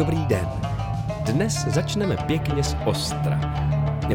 dobrý 0.00 0.26
den. 0.26 0.48
Dnes 1.24 1.66
začneme 1.68 2.16
pěkně 2.16 2.64
z 2.64 2.76
ostra. 2.84 3.40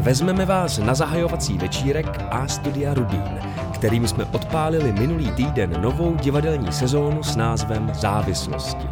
Vezmeme 0.00 0.46
vás 0.46 0.78
na 0.78 0.94
zahajovací 0.94 1.58
večírek 1.58 2.06
A 2.30 2.48
Studia 2.48 2.94
Rubín, 2.94 3.40
kterým 3.74 4.08
jsme 4.08 4.24
odpálili 4.24 4.92
minulý 4.92 5.30
týden 5.30 5.82
novou 5.82 6.14
divadelní 6.14 6.72
sezónu 6.72 7.22
s 7.22 7.36
názvem 7.36 7.90
Závislosti. 7.94 8.88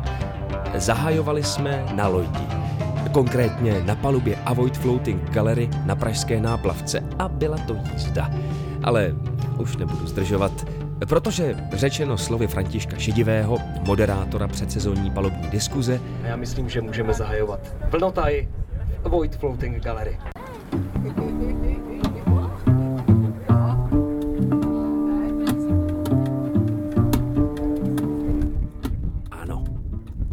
Zahajovali 0.75 1.43
jsme 1.43 1.85
na 1.95 2.09
lodi, 2.09 2.47
konkrétně 3.13 3.81
na 3.85 3.95
palubě 3.95 4.37
Avoid 4.47 4.79
Floating 4.79 5.31
Gallery 5.31 5.71
na 5.85 5.97
Pražské 5.97 6.41
náplavce 6.41 7.03
a 7.19 7.29
byla 7.29 7.59
to 7.59 7.77
jízda. 7.93 8.31
Ale 8.83 9.15
už 9.59 9.77
nebudu 9.77 10.07
zdržovat, 10.07 10.53
Protože 11.09 11.57
řečeno 11.73 12.19
slovy 12.19 12.47
Františka 12.47 12.97
Šedivého, 12.99 13.59
moderátora 13.87 14.49
předsezonní 14.49 15.11
palubní 15.11 15.49
diskuze, 15.49 16.01
A 16.25 16.27
já 16.27 16.37
myslím, 16.37 16.69
že 16.69 16.81
můžeme 16.81 17.15
zahajovat 17.15 17.61
vlnotaj 17.91 18.49
Void 19.03 19.37
Floating 19.37 19.83
Gallery. 19.83 20.19
ano, 29.31 29.65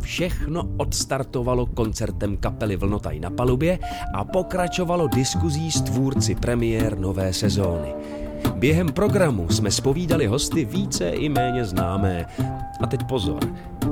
všechno 0.02 0.70
odstartovalo 0.78 1.66
koncertem 1.66 2.38
kapely 2.38 2.76
Vlnotaj 2.76 3.20
na 3.20 3.30
palubě 3.30 3.80
a 4.14 4.24
pokračovalo 4.24 5.08
diskuzí 5.08 5.72
s 5.72 5.82
tvůrci 5.82 6.36
premiér 6.36 6.98
nové 7.00 7.34
sezóny. 7.34 7.94
Během 8.56 8.88
programu 8.88 9.50
jsme 9.50 9.72
spovídali 9.72 10.28
hosty 10.28 10.66
více 10.66 11.10
i 11.10 11.30
méně 11.30 11.66
známé. 11.66 12.26
A 12.82 12.88
teď 12.88 13.04
pozor, 13.04 13.40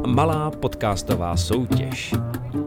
malá 0.07 0.51
podcastová 0.51 1.37
soutěž. 1.37 2.15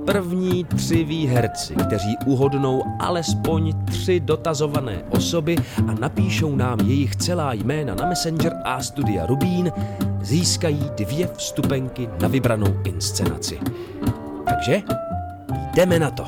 První 0.06 0.64
tři 0.64 1.04
výherci, 1.04 1.74
kteří 1.74 2.16
uhodnou 2.26 2.82
alespoň 2.98 3.84
tři 3.84 4.20
dotazované 4.20 5.02
osoby 5.10 5.56
a 5.88 5.92
napíšou 6.00 6.56
nám 6.56 6.80
jejich 6.80 7.16
celá 7.16 7.52
jména 7.52 7.94
na 7.94 8.06
Messenger 8.06 8.52
a 8.64 8.82
Studia 8.82 9.26
Rubín, 9.26 9.72
získají 10.20 10.90
dvě 10.96 11.26
vstupenky 11.26 12.08
na 12.20 12.28
vybranou 12.28 12.74
inscenaci. 12.84 13.58
Takže 14.44 14.82
jdeme 15.74 15.98
na 15.98 16.10
to. 16.10 16.24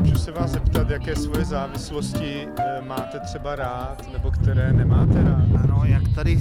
Můžu 0.00 0.18
se 0.18 0.32
vás 0.32 0.50
zeptat, 0.50 0.90
jaké 0.90 1.16
svoje 1.16 1.44
závislosti 1.44 2.48
eh, 2.58 2.82
máte 2.86 3.20
třeba 3.20 3.56
rád, 3.56 4.12
nebo 4.12 4.30
které 4.30 4.72
nemáte 4.72 5.22
rád? 5.22 5.62
Ano, 5.64 5.82
jak 5.84 6.02
tady 6.14 6.38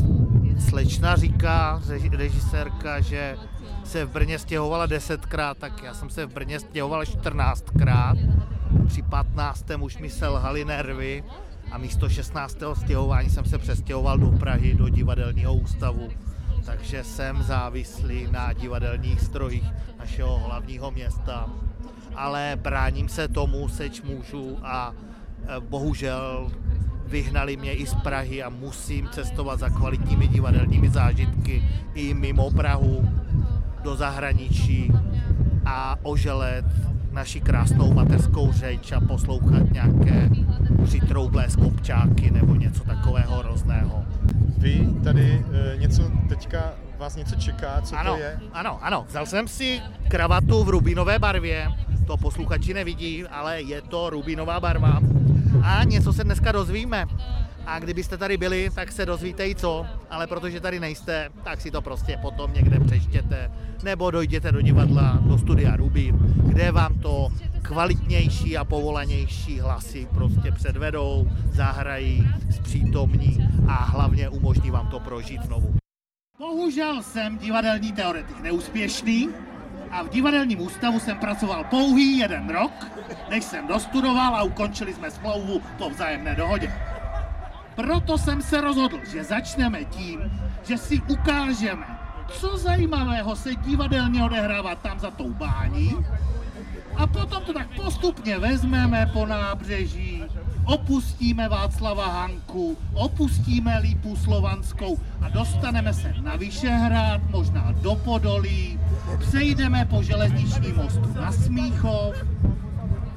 slečna 0.59 1.15
říká, 1.15 1.81
reži- 1.87 2.17
režisérka, 2.17 2.99
že 2.99 3.37
se 3.83 4.05
v 4.05 4.09
Brně 4.09 4.39
stěhovala 4.39 4.85
desetkrát, 4.85 5.57
tak 5.57 5.83
já 5.83 5.93
jsem 5.93 6.09
se 6.09 6.25
v 6.25 6.33
Brně 6.33 6.59
stěhoval 6.59 7.03
14krát. 7.03 8.17
Při 8.87 9.01
15. 9.01 9.65
už 9.79 9.97
mi 9.97 10.09
selhaly 10.09 10.65
nervy 10.65 11.23
a 11.71 11.77
místo 11.77 12.09
16. 12.09 12.57
stěhování 12.73 13.29
jsem 13.29 13.45
se 13.45 13.57
přestěhoval 13.57 14.17
do 14.17 14.31
Prahy, 14.31 14.73
do 14.73 14.89
divadelního 14.89 15.53
ústavu. 15.53 16.09
Takže 16.65 17.03
jsem 17.03 17.43
závislý 17.43 18.27
na 18.31 18.53
divadelních 18.53 19.21
strojích 19.21 19.65
našeho 19.99 20.37
hlavního 20.37 20.91
města. 20.91 21.49
Ale 22.15 22.57
bráním 22.61 23.09
se 23.09 23.27
tomu, 23.27 23.69
seč 23.69 24.01
můžu 24.01 24.57
a 24.63 24.93
e, 24.93 25.59
bohužel 25.59 26.51
vyhnali 27.11 27.57
mě 27.57 27.73
i 27.73 27.85
z 27.85 27.93
Prahy 27.93 28.43
a 28.43 28.49
musím 28.49 29.09
cestovat 29.11 29.59
za 29.59 29.69
kvalitními 29.69 30.27
divadelními 30.27 30.89
zážitky 30.89 31.63
i 31.93 32.13
mimo 32.13 32.51
Prahu 32.51 33.09
do 33.83 33.95
zahraničí 33.95 34.93
a 35.65 35.95
oželet 36.03 36.65
naši 37.11 37.41
krásnou 37.41 37.93
mateřskou 37.93 38.51
řeč 38.51 38.91
a 38.91 38.99
poslouchat 38.99 39.71
nějaké 39.71 40.29
přitroublé 40.83 41.49
skopčáky 41.49 42.31
nebo 42.31 42.55
něco 42.55 42.83
takového 42.83 43.35
hrozného. 43.35 44.03
Vy 44.57 44.87
tady 45.03 45.45
eh, 45.53 45.77
něco 45.77 46.03
teďka, 46.29 46.73
vás 46.97 47.15
něco 47.15 47.35
čeká, 47.35 47.81
co 47.81 47.97
ano, 47.97 48.13
to 48.13 48.21
je? 48.21 48.39
ano, 48.53 48.79
ano. 48.81 49.05
Vzal 49.09 49.25
jsem 49.25 49.47
si 49.47 49.81
kravatu 50.07 50.63
v 50.63 50.69
rubinové 50.69 51.19
barvě, 51.19 51.67
to 52.07 52.17
posluchači 52.17 52.73
nevidí, 52.73 53.23
ale 53.23 53.61
je 53.61 53.81
to 53.81 54.09
rubinová 54.09 54.59
barva. 54.59 54.99
A 55.63 55.83
něco 55.83 56.13
se 56.13 56.23
dneska 56.23 56.51
dozvíme. 56.51 57.05
A 57.65 57.79
kdybyste 57.79 58.17
tady 58.17 58.37
byli, 58.37 58.69
tak 58.75 58.91
se 58.91 59.05
dozvíte 59.05 59.47
i 59.47 59.55
co, 59.55 59.85
ale 60.09 60.27
protože 60.27 60.59
tady 60.59 60.79
nejste, 60.79 61.29
tak 61.43 61.61
si 61.61 61.71
to 61.71 61.81
prostě 61.81 62.17
potom 62.21 62.53
někde 62.53 62.79
přečtěte, 62.79 63.51
nebo 63.83 64.11
dojděte 64.11 64.51
do 64.51 64.61
divadla, 64.61 65.19
do 65.21 65.37
studia 65.37 65.75
Rubín, 65.75 66.19
kde 66.47 66.71
vám 66.71 66.99
to 66.99 67.27
kvalitnější 67.61 68.57
a 68.57 68.65
povolanější 68.65 69.59
hlasy 69.59 70.07
prostě 70.13 70.51
předvedou, 70.51 71.27
zahrají, 71.51 72.27
zpřítomní 72.51 73.47
a 73.67 73.73
hlavně 73.73 74.29
umožní 74.29 74.71
vám 74.71 74.87
to 74.87 74.99
prožít 74.99 75.43
znovu. 75.43 75.75
Bohužel 76.39 77.03
jsem 77.03 77.37
divadelní 77.37 77.91
teoretik 77.91 78.41
neúspěšný 78.41 79.29
a 79.91 80.03
v 80.03 80.09
divadelním 80.09 80.61
ústavu 80.61 80.99
jsem 80.99 81.17
pracoval 81.17 81.63
pouhý 81.63 82.17
jeden 82.17 82.49
rok, 82.49 82.71
než 83.29 83.43
jsem 83.43 83.67
dostudoval 83.67 84.35
a 84.35 84.43
ukončili 84.43 84.93
jsme 84.93 85.11
smlouvu 85.11 85.61
po 85.77 85.89
vzájemné 85.89 86.35
dohodě. 86.35 86.73
Proto 87.75 88.17
jsem 88.17 88.41
se 88.41 88.61
rozhodl, 88.61 88.99
že 89.11 89.23
začneme 89.23 89.83
tím, 89.85 90.31
že 90.63 90.77
si 90.77 91.01
ukážeme, 91.01 91.85
co 92.27 92.57
zajímavého 92.57 93.35
se 93.35 93.55
divadelně 93.55 94.23
odehrává 94.23 94.75
tam 94.75 94.99
za 94.99 95.11
tou 95.11 95.29
bání 95.29 95.95
a 96.95 97.07
potom 97.07 97.43
to 97.43 97.53
tak 97.53 97.67
postupně 97.75 98.39
vezmeme 98.39 99.09
po 99.13 99.25
nábřeží, 99.25 100.23
opustíme 100.65 101.49
Václava 101.49 102.07
Hanku, 102.07 102.77
opustíme 102.93 103.79
Lípu 103.79 104.15
Slovanskou 104.15 104.99
a 105.21 105.29
dostaneme 105.29 105.93
se 105.93 106.13
na 106.21 106.35
Vyšehrad, 106.35 107.21
možná 107.29 107.71
do 107.71 107.95
Podolí, 107.95 108.79
přejdeme 109.19 109.85
po 109.85 110.03
železničním 110.03 110.75
mostu 110.75 111.13
na 111.15 111.31
Smíchov, 111.31 112.15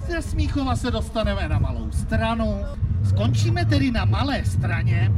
ze 0.08 0.22
Smíchova 0.22 0.76
se 0.76 0.90
dostaneme 0.90 1.48
na 1.48 1.58
malou 1.58 1.90
stranu, 1.92 2.60
skončíme 3.04 3.64
tedy 3.64 3.90
na 3.90 4.04
malé 4.04 4.44
straně 4.44 5.12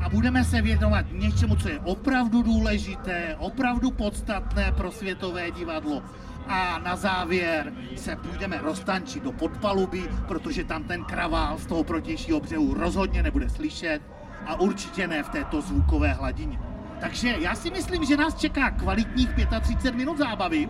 a 0.00 0.08
budeme 0.08 0.44
se 0.44 0.62
věnovat 0.62 1.06
něčemu, 1.12 1.56
co 1.56 1.68
je 1.68 1.80
opravdu 1.80 2.42
důležité, 2.42 3.36
opravdu 3.38 3.90
podstatné 3.90 4.72
pro 4.72 4.92
světové 4.92 5.50
divadlo. 5.50 6.02
A 6.46 6.78
na 6.78 6.96
závěr 6.96 7.72
se 7.96 8.16
půjdeme 8.16 8.58
roztančit 8.58 9.22
do 9.22 9.32
podpaluby, 9.32 10.10
protože 10.28 10.64
tam 10.64 10.84
ten 10.84 11.04
kravál 11.04 11.58
z 11.58 11.66
toho 11.66 11.84
protějšího 11.84 12.40
břehu 12.40 12.74
rozhodně 12.74 13.22
nebude 13.22 13.50
slyšet 13.50 14.00
a 14.46 14.60
určitě 14.60 15.06
ne 15.06 15.22
v 15.22 15.28
této 15.28 15.60
zvukové 15.60 16.12
hladině. 16.12 16.58
Takže 17.00 17.34
já 17.38 17.54
si 17.54 17.70
myslím, 17.70 18.04
že 18.04 18.16
nás 18.16 18.34
čeká 18.34 18.70
kvalitních 18.70 19.28
35 19.60 19.94
minut 19.94 20.18
zábavy 20.18 20.68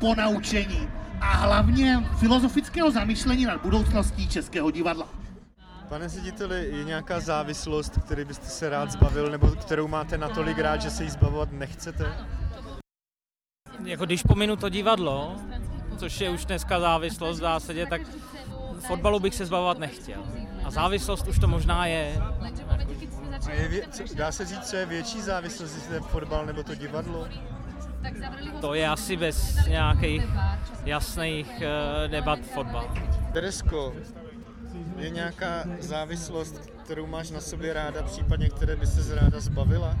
po 0.00 0.14
naučení 0.14 0.88
a 1.20 1.26
hlavně 1.26 2.04
filozofického 2.18 2.90
zamýšlení 2.90 3.44
nad 3.44 3.62
budoucností 3.62 4.28
českého 4.28 4.70
divadla. 4.70 5.08
Pane 5.88 6.08
řediteli, 6.08 6.68
je 6.72 6.84
nějaká 6.84 7.20
závislost, 7.20 7.92
který 8.04 8.24
byste 8.24 8.46
se 8.46 8.68
rád 8.68 8.90
zbavil, 8.90 9.30
nebo 9.30 9.46
kterou 9.48 9.88
máte 9.88 10.18
natolik 10.18 10.58
rád, 10.58 10.82
že 10.82 10.90
se 10.90 11.04
jí 11.04 11.10
zbavovat 11.10 11.52
nechcete? 11.52 12.04
Jako 13.84 14.04
když 14.06 14.22
pominu 14.22 14.56
to 14.56 14.68
divadlo, 14.68 15.36
což 15.96 16.20
je 16.20 16.30
už 16.30 16.44
dneska 16.44 16.80
závislost 16.80 17.36
v 17.38 17.40
zásadě, 17.40 17.86
tak 17.86 18.00
fotbalu 18.86 19.20
bych 19.20 19.34
se 19.34 19.46
zbavovat 19.46 19.78
nechtěl. 19.78 20.20
A 20.64 20.70
závislost 20.70 21.28
už 21.28 21.38
to 21.38 21.48
možná 21.48 21.86
je. 21.86 22.22
A 23.46 23.50
je 23.52 23.68
vě- 23.68 23.88
co- 23.90 24.14
dá 24.14 24.32
se 24.32 24.44
říct, 24.46 24.70
co 24.70 24.76
je 24.76 24.86
větší 24.86 25.20
závislost, 25.20 25.74
jestli 25.74 25.94
je 25.94 26.00
fotbal 26.00 26.46
nebo 26.46 26.62
to 26.62 26.74
divadlo? 26.74 27.26
To 28.60 28.74
je 28.74 28.88
asi 28.88 29.16
bez 29.16 29.56
nějakých 29.68 30.22
jasných 30.84 31.46
uh, 31.56 32.10
debat 32.10 32.38
fotbal. 32.54 32.94
Teresko, 33.32 33.92
je 34.96 35.10
nějaká 35.10 35.64
závislost, 35.80 36.70
kterou 36.84 37.06
máš 37.06 37.30
na 37.30 37.40
sobě 37.40 37.72
ráda, 37.72 38.02
případně 38.02 38.48
které 38.50 38.76
by 38.76 38.86
se 38.86 39.14
ráda 39.14 39.40
zbavila? 39.40 39.94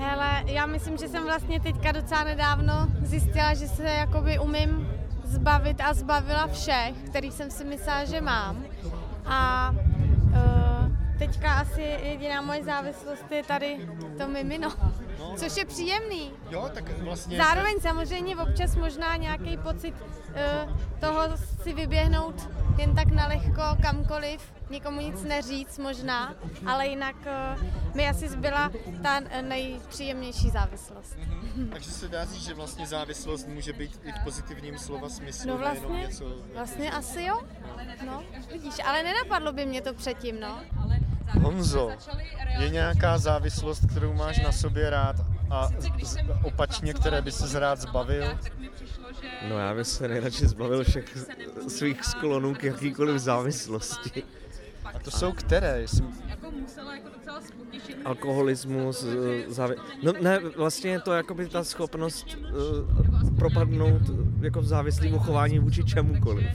Hele, 0.00 0.42
já 0.46 0.66
myslím, 0.66 0.96
že 0.96 1.08
jsem 1.08 1.24
vlastně 1.24 1.60
teďka 1.60 1.92
docela 1.92 2.24
nedávno 2.24 2.88
zjistila, 3.02 3.54
že 3.54 3.68
se 3.68 3.82
jakoby 3.82 4.38
umím 4.38 4.88
zbavit 5.24 5.80
a 5.80 5.94
zbavila 5.94 6.46
všech, 6.46 6.96
který 7.06 7.30
jsem 7.30 7.50
si 7.50 7.64
myslela, 7.64 8.04
že 8.04 8.20
mám. 8.20 8.64
A 9.26 9.70
uh, 9.70 11.18
teďka 11.18 11.52
asi 11.52 11.82
jediná 11.82 12.42
moje 12.42 12.64
závislost 12.64 13.24
je 13.30 13.42
tady 13.42 13.88
to 14.18 14.28
mimino. 14.28 14.68
No. 15.18 15.34
což 15.36 15.56
je 15.56 15.64
příjemný. 15.64 16.30
Jo, 16.50 16.70
tak 16.74 16.98
vlastně... 16.98 17.36
Zároveň 17.36 17.80
samozřejmě 17.80 18.36
občas 18.36 18.76
možná 18.76 19.16
nějaký 19.16 19.56
pocit 19.56 19.94
uh, 19.94 20.76
toho 21.00 21.22
si 21.62 21.72
vyběhnout 21.74 22.48
jen 22.80 22.94
tak 22.94 23.08
na 23.08 23.26
lehko 23.26 23.62
kamkoliv, 23.82 24.52
nikomu 24.70 25.00
nic 25.00 25.22
neříct 25.22 25.78
možná, 25.78 26.34
ale 26.66 26.86
jinak 26.86 27.16
uh, 27.16 27.94
mi 27.94 28.08
asi 28.08 28.28
zbyla 28.28 28.70
ta 29.02 29.20
nejpříjemnější 29.42 30.50
závislost. 30.50 31.16
Takže 31.72 31.90
se 31.90 32.08
dá 32.08 32.24
říct, 32.24 32.44
že 32.44 32.54
vlastně 32.54 32.86
závislost 32.86 33.48
může 33.48 33.72
být 33.72 34.00
i 34.04 34.12
v 34.12 34.24
pozitivním 34.24 34.78
slova 34.78 35.08
smyslu, 35.08 35.50
No 35.50 35.58
nejenom 35.58 35.82
vlastně, 35.82 36.00
něco... 36.00 36.24
vlastně 36.54 36.90
asi 36.90 37.22
jo. 37.22 37.40
No, 38.06 38.22
vidíš, 38.52 38.74
ale 38.84 39.02
nenapadlo 39.02 39.52
by 39.52 39.66
mě 39.66 39.82
to 39.82 39.94
předtím, 39.94 40.40
no. 40.40 40.60
Honzo, 41.42 41.90
je 42.58 42.70
nějaká 42.70 43.18
závislost, 43.18 43.90
kterou 43.90 44.12
máš 44.12 44.38
na 44.38 44.52
sobě 44.52 44.90
rád 44.90 45.16
a 45.50 45.68
opačně, 46.42 46.94
které 46.94 47.22
by 47.22 47.32
se 47.32 47.60
rád 47.60 47.80
zbavil? 47.80 48.38
No 49.48 49.58
já 49.58 49.74
bych 49.74 49.86
se 49.86 50.08
nejradši 50.08 50.46
zbavil 50.46 50.84
všech 50.84 51.18
svých 51.68 52.04
sklonů 52.04 52.54
k 52.54 52.64
jakýkoliv 52.64 53.18
závislosti. 53.18 54.22
A 54.84 54.98
to 54.98 55.10
jsou 55.10 55.32
které? 55.32 55.80
Jestli... 55.80 56.04
Alkoholismus, 58.04 59.04
eh, 59.04 59.50
závi... 59.52 59.76
No 60.02 60.12
ne, 60.20 60.38
vlastně 60.56 60.90
je 60.90 61.00
to 61.00 61.12
jakoby 61.12 61.46
ta 61.46 61.64
schopnost 61.64 62.26
uh, 62.36 63.36
propadnout 63.36 64.02
jako 64.40 64.60
v 64.60 64.66
závislýmu 64.66 65.18
chování 65.18 65.58
vůči 65.58 65.84
čemukoliv. 65.84 66.46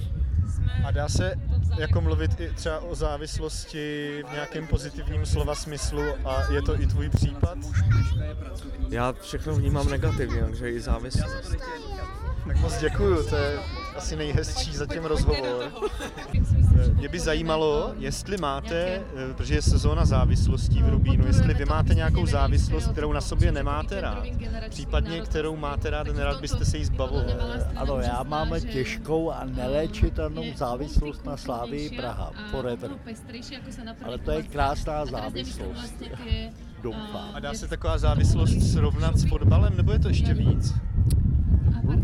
A 0.85 0.91
dá 0.91 1.09
se 1.09 1.35
jako 1.77 2.01
mluvit 2.01 2.39
i 2.39 2.49
třeba 2.55 2.79
o 2.79 2.95
závislosti 2.95 4.23
v 4.29 4.31
nějakém 4.33 4.67
pozitivním 4.67 5.25
slova 5.25 5.55
smyslu 5.55 6.03
a 6.25 6.51
je 6.51 6.61
to 6.61 6.81
i 6.81 6.87
tvůj 6.87 7.09
případ? 7.09 7.57
Já 8.89 9.13
všechno 9.13 9.55
vnímám 9.55 9.89
negativně, 9.89 10.41
takže 10.41 10.71
i 10.71 10.79
závislost. 10.79 11.55
Tak 12.47 12.57
moc 12.61 12.77
děkuju, 12.79 13.29
to 13.29 13.35
je 13.35 13.59
asi 13.95 14.15
nejhezčí 14.15 14.75
zatím 14.75 15.03
rozhovor. 15.05 15.71
Mě 16.93 17.09
by 17.09 17.19
zajímalo, 17.19 17.93
jestli 17.97 18.37
máte, 18.37 18.85
eh, 18.85 19.33
protože 19.33 19.55
je 19.55 19.61
sezóna 19.61 20.05
závislostí 20.05 20.83
v 20.83 20.89
Rubínu, 20.89 21.27
jestli 21.27 21.53
vy 21.53 21.65
máte 21.65 21.93
nějakou 21.95 22.25
závislost, 22.25 22.87
kterou 22.91 23.13
na 23.13 23.21
sobě 23.21 23.51
nemáte 23.51 24.01
rád, 24.01 24.23
případně 24.69 25.21
kterou 25.21 25.55
máte 25.55 25.89
rád 25.89 26.07
nerad 26.07 26.41
byste 26.41 26.65
se 26.65 26.77
jí 26.77 26.85
zbavoval. 26.85 27.37
Ano, 27.75 27.99
já 27.99 28.23
mám 28.23 28.49
těžkou 28.71 29.31
a 29.31 29.45
neléčitelnou 29.45 30.43
závislost 30.55 31.25
na 31.25 31.37
Slávii 31.37 31.89
Praha, 31.89 32.31
forever. 32.51 32.91
Ale 34.03 34.17
to 34.17 34.31
je 34.31 34.43
krásná 34.43 35.05
závislost, 35.05 35.93
doufám. 36.83 37.29
A 37.33 37.39
dá 37.39 37.53
se 37.53 37.67
taková 37.67 37.97
závislost 37.97 38.71
srovnat 38.71 39.17
s 39.17 39.29
fotbalem, 39.29 39.77
nebo 39.77 39.91
je 39.91 39.99
to 39.99 40.07
ještě 40.07 40.33
víc? 40.33 40.73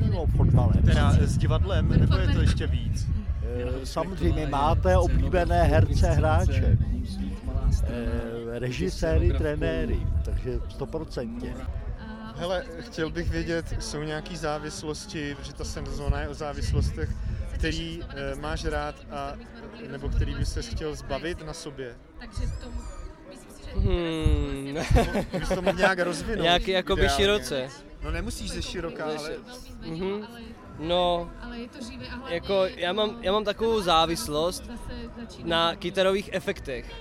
Mluvím 0.01 0.18
o 0.19 0.27
fotbale. 0.27 0.74
Teda 0.86 1.12
s 1.19 1.38
divadlem, 1.38 1.89
nebo 1.89 2.18
je 2.18 2.27
to 2.27 2.42
ještě 2.42 2.68
víc? 2.68 3.07
Eh, 3.44 3.86
Samozřejmě 3.86 4.48
máte 4.48 4.98
oblíbené 4.98 5.63
herce, 5.63 6.12
hráče, 6.12 6.77
eh, 7.83 8.59
režiséry, 8.59 9.33
trenéry, 9.33 10.07
takže 10.25 10.59
stoprocentně. 10.69 11.53
Hele, 12.36 12.63
chtěl 12.80 13.09
bych 13.09 13.30
vědět, 13.30 13.65
jsou 13.80 14.03
nějaké 14.03 14.38
závislosti, 14.38 15.36
protože 15.36 15.53
ta 15.53 15.63
sezóna 15.63 16.21
je 16.21 16.27
o 16.27 16.33
závislostech, 16.33 17.09
který 17.54 18.01
e, 18.04 18.36
máš 18.36 18.65
rád 18.65 18.95
a 19.12 19.33
nebo 19.92 20.09
který 20.09 20.36
bys 20.36 20.54
se 20.54 20.62
chtěl 20.62 20.95
zbavit 20.95 21.45
na 21.45 21.54
sobě? 21.54 21.95
Hmm. 23.75 24.77
Bys 25.39 25.50
to 25.50 25.62
mohl 25.62 25.77
nějak 25.77 26.00
rozvinout. 26.00 26.44
Nějaký 26.44 26.71
jakoby 26.71 27.09
široce. 27.09 27.68
No 28.03 28.12
nemusíš 28.12 28.51
ze 28.51 28.62
široká, 28.62 29.06
ale 29.06 29.36
Mhm. 29.86 30.27
No, 30.80 31.31
jako 32.27 32.65
já 32.65 32.94
mám, 32.94 33.18
já 33.21 33.31
mám 33.31 33.44
takovou 33.44 33.81
závislost 33.81 34.63
na 35.44 35.75
kytarových 35.75 36.30
efektech, 36.33 36.94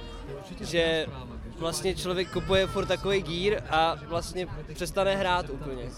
že 0.61 1.07
vlastně 1.59 1.95
člověk 1.95 2.31
kupuje 2.33 2.67
furt 2.67 2.87
takový 2.87 3.23
gír 3.23 3.63
a 3.71 3.95
vlastně 4.07 4.47
přestane 4.75 5.17
hrát 5.17 5.51
úplně. 5.51 5.91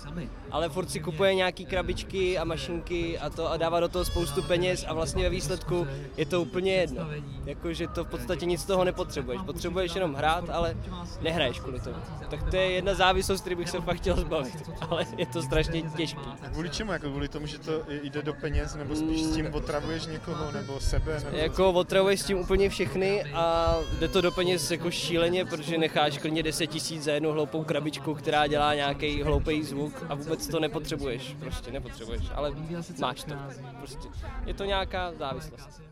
Ale 0.53 0.69
furt 0.69 0.91
si 0.91 1.01
kupuje 1.01 1.35
nějaký 1.35 1.67
krabičky 1.67 2.39
a 2.39 2.45
mašinky 2.45 3.19
a 3.19 3.31
to 3.31 3.51
a 3.51 3.57
dává 3.57 3.81
do 3.81 3.89
toho 3.89 4.05
spoustu 4.05 4.43
peněz 4.43 4.85
a 4.89 4.95
vlastně 4.95 5.23
ve 5.23 5.31
výsledku 5.31 5.87
je 6.17 6.27
to 6.27 6.43
úplně 6.43 6.75
jedno. 6.75 7.09
Jakože 7.45 7.89
to 7.89 8.05
v 8.05 8.09
podstatě 8.09 8.47
nic 8.47 8.61
z 8.61 8.65
toho 8.65 8.85
nepotřebuješ. 8.85 9.43
Potřebuješ 9.47 9.95
jenom 9.95 10.15
hrát, 10.15 10.51
ale 10.51 10.77
nehraješ 11.23 11.61
kvůli 11.61 11.81
tomu. 11.81 11.97
Tak 12.31 12.51
to 12.51 12.57
je 12.57 12.71
jedna 12.71 12.95
závislost, 12.95 13.41
který 13.41 13.57
bych 13.57 13.71
se 13.71 13.81
fakt 13.81 13.97
chtěl 13.97 14.17
zbavit. 14.17 14.71
Ale 14.91 15.07
je 15.17 15.27
to 15.27 15.43
strašně 15.43 15.83
těžké. 15.83 16.21
kvůli 16.53 16.71
čemu? 16.71 16.93
Jako 16.93 17.09
kvůli 17.09 17.29
tomu, 17.29 17.47
že 17.47 17.59
to 17.59 17.83
jde 18.03 18.23
do 18.23 18.35
peněz, 18.35 18.75
nebo 18.75 18.97
spíš 18.97 19.23
s 19.23 19.35
tím 19.35 19.55
otravuješ 19.55 20.07
někoho, 20.07 20.53
nebo 20.53 20.81
sebe? 20.81 21.21
Nebo... 21.25 21.37
Jako 21.37 21.73
otravuješ 21.73 22.21
s 22.21 22.25
tím 22.25 22.39
úplně 22.39 22.69
všechny 22.69 23.25
a 23.25 23.77
jde 23.99 24.09
to 24.09 24.21
do 24.21 24.33
peněz 24.33 24.71
jako 24.71 24.91
šíleně, 24.91 25.45
protože 25.45 25.79
necháš 25.79 26.19
klidně 26.19 26.43
10 26.43 26.67
tisíc 26.67 27.03
za 27.03 27.13
jednu 27.13 27.33
hloupou 27.33 27.65
krabičku, 27.65 28.15
která 28.15 28.47
dělá 28.47 28.75
nějaký 28.75 29.23
hloupý 29.23 29.63
zvuk 29.63 30.05
a 30.09 30.15
vůbec 30.15 30.42
to 30.47 30.61
nepotřebuješ, 30.61 31.37
prostě 31.41 31.73
nepotřebuješ, 31.73 32.23
ale 32.35 32.53
máš 33.01 33.25
to. 33.25 33.35
Prostě 33.79 34.09
je 34.47 34.55
to 34.55 34.65
nějaká 34.65 35.13
závislost. 35.13 35.83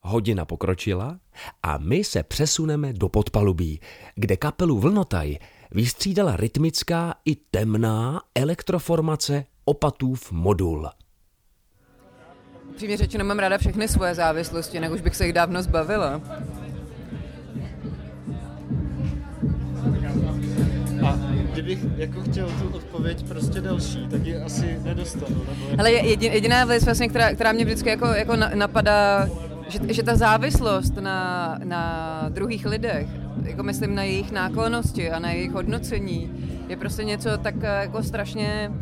Hodina 0.00 0.44
pokročila 0.44 1.18
a 1.62 1.78
my 1.78 2.04
se 2.04 2.22
přesuneme 2.22 2.92
do 2.92 3.08
podpalubí, 3.08 3.80
kde 4.14 4.36
kapelu 4.36 4.78
Vlnotaj 4.78 5.38
vystřídala 5.70 6.36
rytmická 6.36 7.14
i 7.24 7.36
temná 7.36 8.22
elektroformace 8.34 9.44
opatův 9.64 10.32
modul. 10.32 10.88
Přímě 12.76 12.96
řečeno 12.96 13.24
mám 13.24 13.38
ráda 13.38 13.58
všechny 13.58 13.88
svoje 13.88 14.14
závislosti, 14.14 14.76
jinak 14.76 14.92
už 14.92 15.00
bych 15.00 15.16
se 15.16 15.24
jich 15.26 15.32
dávno 15.32 15.62
zbavila. 15.62 16.20
Kdybych 21.62 21.86
jako 21.96 22.20
chtěl 22.22 22.48
tu 22.48 22.68
odpověď 22.68 23.28
prostě 23.28 23.60
další, 23.60 24.06
tak 24.10 24.26
ji 24.26 24.36
asi 24.36 24.78
nedostanu. 24.84 25.36
Nebo. 25.36 25.80
Ale 25.80 25.92
jedin, 25.92 26.32
jediná 26.32 26.64
věc, 26.64 26.84
vlastně, 26.84 27.08
která, 27.08 27.34
která 27.34 27.52
mě 27.52 27.64
vždycky 27.64 27.88
jako, 27.88 28.06
jako 28.06 28.36
na- 28.36 28.50
napadá, 28.54 29.28
že, 29.68 29.78
že 29.88 30.02
ta 30.02 30.16
závislost 30.16 30.96
na, 30.96 31.58
na 31.64 32.24
druhých 32.28 32.66
lidech, 32.66 33.08
jako 33.42 33.62
myslím 33.62 33.94
na 33.94 34.02
jejich 34.02 34.32
náklonosti 34.32 35.10
a 35.10 35.18
na 35.18 35.30
jejich 35.30 35.52
hodnocení, 35.52 36.30
je 36.68 36.76
prostě 36.76 37.04
něco 37.04 37.38
tak 37.38 37.54
eh, 37.62 37.80
jako 37.80 38.02
strašně 38.02 38.72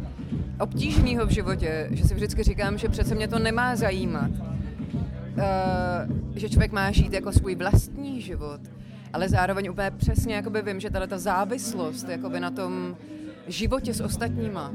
obtížného 0.61 1.27
v 1.27 1.31
životě, 1.31 1.89
že 1.91 2.05
si 2.05 2.15
vždycky 2.15 2.43
říkám, 2.43 2.79
že 2.79 2.89
přece 2.89 3.15
mě 3.15 3.29
to 3.29 3.39
nemá 3.39 3.77
zajímat. 3.77 4.31
Uh, 5.37 6.17
že 6.37 6.49
člověk 6.49 6.73
má 6.73 6.91
žít 6.91 7.13
jako 7.13 7.33
svůj 7.33 7.55
vlastní 7.55 8.21
život, 8.21 8.61
ale 9.15 9.29
zároveň 9.29 9.71
úplně 9.71 9.91
přesně 9.91 10.35
jakoby 10.35 10.63
vím, 10.63 10.81
že 10.81 10.91
tato 10.91 11.07
ta 11.07 11.19
závislost 11.19 12.09
jakoby 12.09 12.41
na 12.41 12.51
tom 12.51 12.97
životě 13.47 13.95
s 13.95 14.01
ostatníma, 14.01 14.71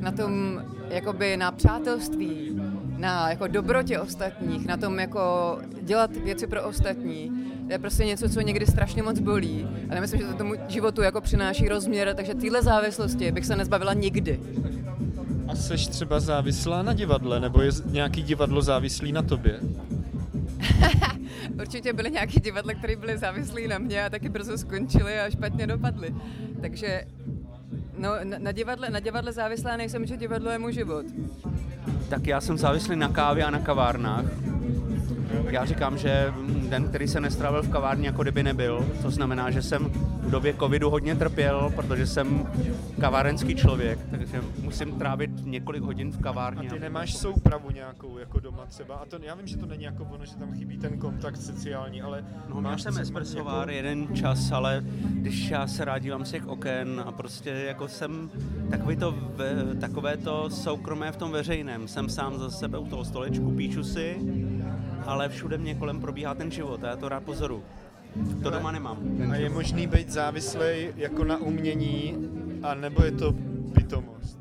na 0.00 0.12
tom 0.12 0.62
jakoby 0.88 1.36
na 1.36 1.52
přátelství, 1.52 2.60
na 2.96 3.30
jako 3.30 3.46
dobrotě 3.46 3.98
ostatních, 4.00 4.66
na 4.66 4.76
tom 4.76 4.98
jako 4.98 5.58
dělat 5.82 6.16
věci 6.16 6.46
pro 6.46 6.62
ostatní, 6.62 7.30
je 7.68 7.78
prostě 7.78 8.04
něco, 8.04 8.28
co 8.28 8.40
někdy 8.40 8.66
strašně 8.66 9.02
moc 9.02 9.18
bolí. 9.18 9.68
Ale 9.90 10.00
myslím, 10.00 10.20
že 10.20 10.26
to 10.26 10.34
tomu 10.34 10.54
životu 10.68 11.02
jako 11.02 11.20
přináší 11.20 11.68
rozměr, 11.68 12.14
takže 12.14 12.34
tyhle 12.34 12.62
závislosti 12.62 13.32
bych 13.32 13.46
se 13.46 13.56
nezbavila 13.56 13.94
nikdy. 13.94 14.40
A 15.48 15.54
seš 15.54 15.86
třeba 15.86 16.20
závislá 16.20 16.82
na 16.82 16.92
divadle, 16.92 17.40
nebo 17.40 17.62
je 17.62 17.70
nějaký 17.86 18.22
divadlo 18.22 18.62
závislý 18.62 19.12
na 19.12 19.22
tobě? 19.22 19.60
Určitě 21.60 21.92
byly 21.92 22.10
nějaké 22.10 22.40
divadla, 22.40 22.74
které 22.74 22.96
byly 22.96 23.18
závislí 23.18 23.68
na 23.68 23.78
mě 23.78 24.04
a 24.04 24.10
taky 24.10 24.28
brzo 24.28 24.58
skončily 24.58 25.20
a 25.20 25.30
špatně 25.30 25.66
dopadly. 25.66 26.14
Takže 26.60 27.04
no, 27.98 28.10
na, 28.38 28.52
divadle, 28.52 28.90
na 28.90 29.00
divadle 29.00 29.32
závislá 29.32 29.76
nejsem, 29.76 30.06
že 30.06 30.16
divadlo 30.16 30.50
je 30.50 30.58
můj 30.58 30.72
život. 30.72 31.06
Tak 32.08 32.26
já 32.26 32.40
jsem 32.40 32.58
závislý 32.58 32.96
na 32.96 33.08
kávě 33.08 33.44
a 33.44 33.50
na 33.50 33.58
kavárnách. 33.58 34.24
Já 35.50 35.64
říkám, 35.64 35.98
že 35.98 36.32
den, 36.68 36.88
který 36.88 37.08
se 37.08 37.20
nestrávil 37.20 37.62
v 37.62 37.70
kavárně, 37.70 38.06
jako 38.06 38.22
kdyby 38.22 38.42
nebyl. 38.42 38.88
To 39.02 39.10
znamená, 39.10 39.50
že 39.50 39.62
jsem 39.62 39.84
v 40.20 40.30
době 40.30 40.54
covidu 40.54 40.90
hodně 40.90 41.14
trpěl, 41.14 41.72
protože 41.76 42.06
jsem 42.06 42.46
kavárenský 43.00 43.54
člověk, 43.54 43.98
takže 44.10 44.40
musím 44.62 44.92
trávit 44.92 45.30
několik 45.52 45.82
hodin 45.82 46.10
v 46.12 46.20
kavárně. 46.20 46.68
A 46.68 46.72
ty 46.74 46.80
nemáš 46.80 47.16
soupravu 47.16 47.70
nějakou 47.70 48.18
jako 48.18 48.40
doma 48.40 48.66
třeba? 48.66 48.94
A 48.94 49.04
to, 49.06 49.18
já 49.22 49.34
vím, 49.34 49.46
že 49.46 49.56
to 49.56 49.66
není 49.66 49.84
jako 49.84 50.04
ono, 50.04 50.24
že 50.24 50.36
tam 50.36 50.52
chybí 50.54 50.78
ten 50.78 50.98
kontakt 50.98 51.36
sociální, 51.36 52.02
ale 52.02 52.24
No, 52.48 52.60
měl 52.60 52.60
máš 52.62 52.82
jsem 52.82 52.92
třeba 52.92 53.02
espressovar 53.02 53.68
nějakou- 53.68 53.86
jeden 53.86 54.14
čas, 54.16 54.52
ale 54.52 54.84
když 55.04 55.50
já 55.50 55.66
se 55.66 55.84
rád 55.84 55.98
dívám 55.98 56.24
z 56.24 56.30
těch 56.30 56.46
oken 56.46 57.02
a 57.06 57.12
prostě 57.12 57.50
jako 57.50 57.88
jsem 57.88 58.30
takový 58.70 58.96
to, 58.96 59.14
ve, 59.36 59.74
takové 59.80 60.16
to 60.16 60.50
soukromé 60.50 61.12
v 61.12 61.16
tom 61.16 61.30
veřejném. 61.30 61.88
Jsem 61.88 62.08
sám 62.08 62.38
za 62.38 62.50
sebe 62.50 62.78
u 62.78 62.86
toho 62.86 63.04
stolečku, 63.04 63.50
píšu 63.50 63.84
si, 63.84 64.16
ale 65.06 65.28
všude 65.28 65.58
mě 65.58 65.74
kolem 65.74 66.00
probíhá 66.00 66.34
ten 66.34 66.50
život 66.50 66.84
a 66.84 66.88
já 66.88 66.96
to 66.96 67.08
rád 67.08 67.22
pozoru. 67.22 67.62
To 68.42 68.50
doma 68.50 68.72
nemám. 68.72 68.98
A 69.30 69.34
je 69.36 69.50
možný 69.50 69.86
být 69.86 70.10
závislý 70.10 70.88
jako 70.96 71.24
na 71.24 71.36
umění 71.36 72.16
a 72.62 72.74
nebo 72.74 73.04
je 73.04 73.12
to 73.12 73.34
pitomost? 73.74 74.38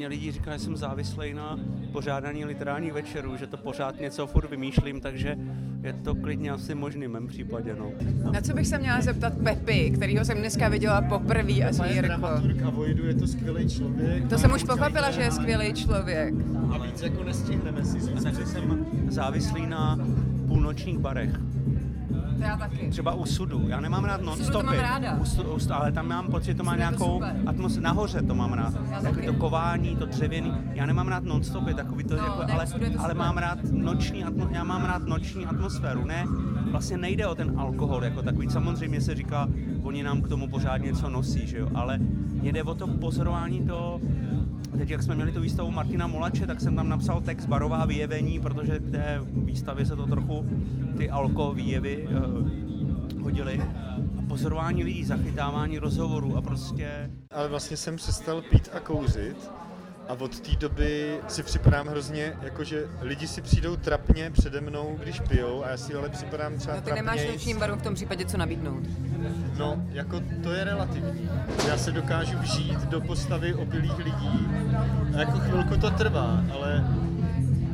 Hodně 0.00 0.08
lidí 0.08 0.32
říká, 0.32 0.52
že 0.52 0.58
jsem 0.58 0.76
závislý 0.76 1.34
na 1.34 1.58
pořádání 1.92 2.44
literárních 2.44 2.92
večerů, 2.92 3.36
že 3.36 3.46
to 3.46 3.56
pořád 3.56 4.00
něco 4.00 4.26
furt 4.26 4.50
vymýšlím, 4.50 5.00
takže 5.00 5.36
je 5.82 5.92
to 5.92 6.14
klidně 6.14 6.50
asi 6.50 6.74
možný 6.74 7.06
v 7.06 7.10
mém 7.10 7.26
případě, 7.26 7.76
no. 7.78 7.92
Na 8.32 8.40
co 8.40 8.54
bych 8.54 8.66
se 8.66 8.78
měla 8.78 9.00
zeptat 9.00 9.32
Pepy, 9.44 9.90
kterýho 9.90 10.24
jsem 10.24 10.38
dneska 10.38 10.68
viděla 10.68 11.02
poprvé 11.02 11.62
asi 11.62 11.82
je 11.82 11.92
Jirko. 11.92 12.06
dramaturg 12.06 12.62
a 12.62 12.70
Vojdu 12.70 13.06
je 13.06 13.14
to 13.14 13.26
skvělý 13.26 13.68
člověk. 13.68 14.28
To 14.28 14.38
jsem 14.38 14.52
už 14.52 14.64
pochopila, 14.64 15.10
že 15.10 15.20
je 15.20 15.30
skvělý 15.30 15.74
člověk. 15.74 16.34
A 16.72 16.78
víc 16.78 17.02
jako 17.02 17.24
nestihneme 17.24 17.84
si 17.84 17.98
A 18.12 18.20
taky 18.20 18.46
jsem 18.46 18.86
závislý 19.08 19.66
na 19.66 19.98
půlnočních 20.48 20.98
barech. 20.98 21.40
To 22.40 22.46
já 22.46 22.56
taky. 22.56 22.88
Třeba 22.90 23.14
u 23.14 23.24
sudu. 23.26 23.64
Já 23.68 23.80
nemám 23.80 24.04
rád 24.04 24.22
non-stopy. 24.22 24.52
to 24.52 24.62
mám 24.62 24.74
ráda. 24.74 25.14
U 25.20 25.24
sudu, 25.24 25.52
u 25.54 25.58
ale 25.72 25.92
tam 25.92 26.08
mám 26.08 26.26
pocit, 26.26 26.46
že 26.46 26.54
to 26.54 26.64
má 26.64 26.72
Sudu 26.72 26.82
je 26.82 26.86
to 26.86 26.90
nějakou 26.96 27.12
super. 27.14 27.36
atmosféru. 27.46 27.84
Nahoře 27.84 28.22
to 28.22 28.34
mám 28.34 28.52
rád. 28.52 28.74
Já 28.90 29.00
Takový 29.00 29.14
taky. 29.14 29.26
to 29.26 29.32
kování, 29.34 29.96
to 29.96 30.06
dřevěný. 30.06 30.52
Já 30.74 30.86
nemám 30.86 31.08
rád 31.08 31.24
non-stopy, 31.24 31.74
takový 31.74 32.04
to, 32.04 32.16
No, 32.16 32.22
jako, 32.24 32.42
ne, 32.46 32.52
ale, 32.52 32.64
u 32.64 32.68
sudu 32.68 32.84
je 32.84 32.90
to 32.90 32.98
ale 33.00 33.08
super. 33.08 33.16
mám 33.26 33.36
rád 33.38 33.58
noční, 33.72 34.24
atmo, 34.24 34.48
já 34.50 34.64
mám 34.64 34.84
rád 34.84 35.02
noční 35.06 35.46
atmosféru. 35.46 36.04
Ne, 36.04 36.24
vlastně 36.70 36.96
nejde 36.96 37.26
o 37.26 37.34
ten 37.34 37.52
alkohol 37.60 38.04
jako 38.04 38.22
takový. 38.22 38.50
Samozřejmě 38.50 39.00
se 39.00 39.14
říká, 39.14 39.48
oni 39.82 40.02
nám 40.02 40.22
k 40.22 40.28
tomu 40.28 40.48
pořád 40.48 40.76
něco 40.76 41.08
nosí, 41.10 41.46
že 41.46 41.58
jo, 41.58 41.68
ale 41.74 41.98
jde 42.42 42.62
o 42.62 42.74
to 42.74 42.86
pozorování 42.86 43.66
to, 44.70 44.78
Teď, 44.78 44.90
jak 44.90 45.02
jsme 45.02 45.14
měli 45.14 45.32
tu 45.32 45.40
výstavu 45.40 45.70
Martina 45.70 46.06
Molače, 46.06 46.46
tak 46.46 46.60
jsem 46.60 46.76
tam 46.76 46.88
napsal 46.88 47.20
text 47.20 47.46
Barová 47.46 47.84
vyjevení, 47.86 48.40
protože 48.40 48.78
k 48.78 48.90
té 48.90 49.20
výstavě 49.24 49.86
se 49.86 49.96
to 49.96 50.06
trochu 50.06 50.46
ty 50.96 51.10
alko 51.10 51.52
výjevy 51.52 52.08
uh, 52.08 53.22
hodily. 53.22 53.62
A 54.18 54.22
pozorování 54.28 54.84
lidí, 54.84 55.04
zachytávání 55.04 55.78
rozhovorů 55.78 56.36
a 56.36 56.42
prostě... 56.42 57.10
Ale 57.30 57.48
vlastně 57.48 57.76
jsem 57.76 57.96
přestal 57.96 58.42
pít 58.42 58.68
a 58.72 58.80
kouřit 58.80 59.50
a 60.08 60.12
od 60.18 60.40
té 60.40 60.50
doby 60.56 61.18
si 61.28 61.42
připadám 61.42 61.88
hrozně, 61.88 62.32
jakože 62.42 62.84
lidi 63.00 63.26
si 63.28 63.42
přijdou 63.42 63.76
trapně 63.76 64.30
přede 64.30 64.60
mnou, 64.60 64.96
když 65.02 65.20
pijou 65.20 65.64
a 65.64 65.68
já 65.70 65.76
si 65.76 65.94
ale 65.94 66.08
připadám 66.08 66.54
třeba 66.58 66.76
No 66.76 66.82
ty 66.82 66.92
nemáš 66.92 67.16
trapnějc. 67.16 67.40
nočním 67.40 67.58
baru 67.58 67.76
v 67.76 67.82
tom 67.82 67.94
případě 67.94 68.24
co 68.24 68.36
nabídnout. 68.38 68.82
No, 69.58 69.82
jako 69.92 70.20
to 70.42 70.52
je 70.52 70.64
relativní. 70.64 71.30
Já 71.68 71.76
se 71.78 71.92
dokážu 71.92 72.38
vžít 72.38 72.80
do 72.84 73.00
postavy 73.00 73.54
opilých 73.54 73.98
lidí 73.98 74.46
a 75.14 75.18
jako 75.18 75.38
chvilku 75.38 75.76
to 75.76 75.90
trvá, 75.90 76.44
ale 76.54 76.84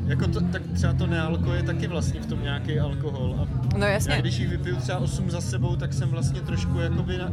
jako 0.07 0.27
to, 0.29 0.41
tak 0.41 0.63
třeba 0.75 0.93
to 0.93 1.07
nealko 1.07 1.53
je 1.53 1.63
taky 1.63 1.87
vlastně 1.87 2.21
v 2.21 2.27
tom 2.27 2.43
nějaký 2.43 2.81
alkohol. 2.81 3.37
A 3.43 3.77
No 3.79 3.87
jasně. 3.87 4.13
Já 4.15 4.21
když 4.21 4.39
jich 4.39 4.49
vypiju 4.49 4.77
třeba 4.77 4.99
8 4.99 5.31
za 5.31 5.41
sebou, 5.41 5.77
tak 5.77 5.93
jsem 5.93 6.09
vlastně 6.09 6.41
trošku 6.41 6.79
jakoby 6.81 7.19
na, 7.19 7.33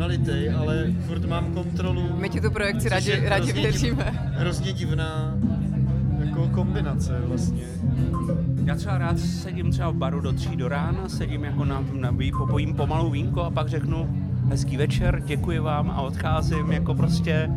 nalitej, 0.00 0.54
ale 0.54 0.86
furt 1.06 1.24
mám 1.24 1.44
kontrolu. 1.54 2.02
My 2.16 2.28
ti 2.28 2.40
tu 2.40 2.50
projekci 2.50 2.88
rádi- 2.88 3.28
rádi 3.28 3.52
hrozně 3.52 3.90
div-. 3.90 4.04
Hrozně 4.34 4.72
divná 4.72 5.34
jako 6.24 6.48
kombinace 6.48 7.20
vlastně. 7.24 7.62
Já 8.64 8.74
třeba 8.74 8.98
rád 8.98 9.18
sedím 9.18 9.70
třeba 9.70 9.90
v 9.90 9.94
baru 9.94 10.20
do 10.20 10.32
tří 10.32 10.56
do 10.56 10.68
rána, 10.68 11.08
sedím 11.08 11.44
jako 11.44 11.64
na, 11.64 11.82
na 11.92 12.14
popojím 12.38 12.74
pomalu 12.74 13.10
vínko 13.10 13.42
a 13.42 13.50
pak 13.50 13.68
řeknu 13.68 14.08
hezký 14.48 14.76
večer, 14.76 15.22
děkuji 15.26 15.58
vám 15.58 15.90
a 15.90 16.00
odcházím 16.00 16.72
jako 16.72 16.94
prostě 16.94 17.50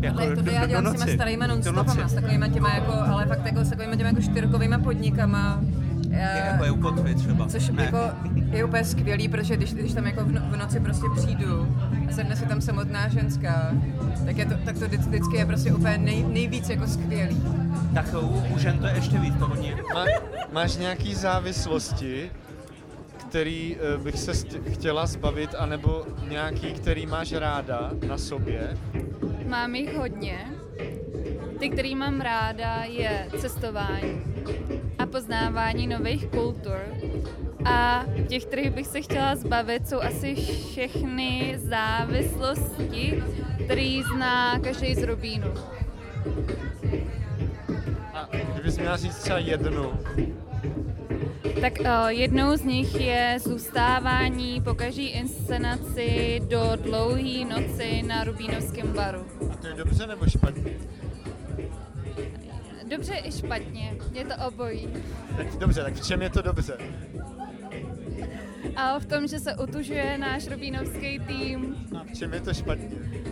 jako 0.00 0.18
Ale 0.20 0.36
to 0.36 0.42
do, 0.42 0.50
já 0.50 0.60
do, 0.60 0.66
do 0.66 0.70
dělám 0.70 0.86
s 0.86 0.92
těma 0.92 1.04
noci. 1.04 1.14
starýma 1.14 1.46
non-stopama, 1.46 1.94
noci. 1.94 2.08
s 2.08 2.14
takovýma 2.14 2.48
těma 2.48 2.74
jako, 2.74 2.92
ale 2.92 3.26
fakt 3.26 3.46
jako 3.46 3.64
s 3.64 3.68
takovýma 3.70 3.96
těma 3.96 4.08
jako 4.08 4.20
čtyřkovýma 4.22 4.78
podnikama. 4.78 5.60
Eh, 6.12 6.46
Jako 6.52 6.64
je 6.64 6.70
u 6.70 6.76
kotvy 6.76 7.14
třeba. 7.14 7.46
Což 7.48 7.68
Ne. 7.70 7.84
jako 7.84 7.98
je 8.50 8.64
úplně 8.64 8.84
skvělý, 8.84 9.28
protože 9.28 9.56
když, 9.56 9.74
když 9.74 9.92
tam 9.94 10.06
jako 10.06 10.24
v, 10.24 10.32
no, 10.32 10.40
v 10.50 10.56
noci 10.56 10.80
prostě 10.80 11.06
přijdu 11.16 11.76
a 12.08 12.12
sedne 12.12 12.36
si 12.36 12.46
tam 12.46 12.60
samotná 12.60 13.08
ženská, 13.08 13.72
tak, 14.26 14.36
je 14.36 14.46
to, 14.46 14.54
tak 14.64 14.78
to 14.78 14.84
vždy- 14.84 14.96
vždycky 14.96 15.36
je 15.36 15.46
prostě 15.46 15.72
úplně 15.72 15.98
nej, 15.98 16.24
nejvíc 16.24 16.68
jako 16.68 16.86
skvělý. 16.86 17.42
Tak 17.94 18.06
u, 18.22 18.42
u 18.54 18.58
žen 18.58 18.78
to 18.78 18.86
je 18.86 18.92
ještě 18.94 19.18
víc, 19.18 19.34
to 19.38 19.46
hodně. 19.48 19.76
Má, 19.94 20.04
máš 20.52 20.76
nějaký 20.76 21.14
závislosti, 21.14 22.30
který 23.28 23.76
eh, 23.94 23.98
bych 23.98 24.18
se 24.18 24.32
chtěla 24.72 25.06
zbavit, 25.06 25.54
anebo 25.58 26.04
nějaký, 26.28 26.72
který 26.72 27.06
máš 27.06 27.32
ráda 27.32 27.90
na 28.08 28.18
sobě? 28.18 28.76
Mám 29.48 29.74
jich 29.74 29.96
hodně. 29.96 30.38
Ty, 31.58 31.68
který 31.70 31.94
mám 31.94 32.20
ráda, 32.20 32.82
je 32.84 33.26
cestování 33.38 34.20
poznávání 35.08 35.86
nových 35.86 36.26
kultur. 36.26 36.78
A 37.64 38.04
těch, 38.28 38.44
kterých 38.44 38.70
bych 38.70 38.86
se 38.86 39.00
chtěla 39.00 39.36
zbavit, 39.36 39.88
jsou 39.88 40.00
asi 40.00 40.34
všechny 40.34 41.54
závislosti, 41.56 43.22
které 43.64 44.00
zná 44.14 44.58
každý 44.58 44.94
z 44.94 45.02
Rubínu. 45.02 45.46
A 48.14 48.28
kdybys 48.54 48.78
měla 48.78 48.96
říct 48.96 49.16
třeba 49.18 49.38
jednu, 49.38 49.92
Tak 51.60 51.72
uh, 51.80 52.08
jednou 52.08 52.56
z 52.56 52.64
nich 52.64 53.00
je 53.00 53.36
zůstávání 53.44 54.60
po 54.60 54.74
každé 54.74 55.02
inscenaci 55.02 56.40
do 56.48 56.62
dlouhé 56.82 57.44
noci 57.44 58.02
na 58.02 58.24
Rubínovském 58.24 58.92
baru. 58.92 59.26
a 59.52 59.56
to 59.56 59.66
je 59.66 59.74
dobře 59.74 60.06
nebo 60.06 60.26
špatně? 60.26 60.72
Dobře 62.90 63.14
i 63.24 63.32
špatně, 63.32 63.96
je 64.12 64.24
to 64.24 64.34
obojí. 64.48 64.88
Tak 65.36 65.46
dobře, 65.56 65.82
tak 65.82 65.94
v 65.94 66.06
čem 66.06 66.22
je 66.22 66.30
to 66.30 66.42
dobře? 66.42 66.78
A 68.76 68.98
v 68.98 69.06
tom, 69.06 69.26
že 69.26 69.38
se 69.40 69.54
utužuje 69.56 70.18
náš 70.18 70.46
rubínovský 70.48 71.18
tým, 71.26 71.76
A 72.00 72.04
v 72.04 72.18
čem 72.18 72.32
je 72.34 72.40
to 72.40 72.54
špatně? 72.54 72.88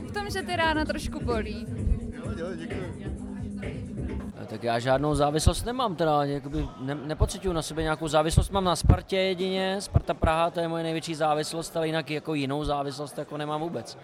v 0.09 0.13
tom, 0.13 0.31
že 0.31 0.43
ty 0.43 0.57
rána 0.57 0.85
trošku 0.85 1.21
bolí. 1.25 1.67
Jo, 2.13 2.23
jo, 2.37 2.47
děkuji. 2.57 3.17
Tak 4.47 4.63
já 4.65 4.79
žádnou 4.79 5.15
závislost 5.15 5.65
nemám, 5.65 5.97
teda 5.97 6.25
jakoby 6.25 6.69
ne, 6.81 6.95
nepocituju 6.95 7.53
na 7.55 7.63
sebe 7.63 7.83
nějakou 7.83 8.09
závislost, 8.09 8.51
mám 8.51 8.65
na 8.65 8.77
Spartě 8.77 9.17
jedině, 9.17 9.77
Sparta 9.81 10.15
Praha, 10.15 10.51
to 10.51 10.61
je 10.61 10.69
moje 10.69 10.83
největší 10.83 11.15
závislost, 11.15 11.77
ale 11.77 11.87
jinak 11.87 12.11
jako 12.11 12.35
jinou 12.35 12.65
závislost 12.65 13.19
jako 13.19 13.37
nemám 13.37 13.61
vůbec. 13.61 13.99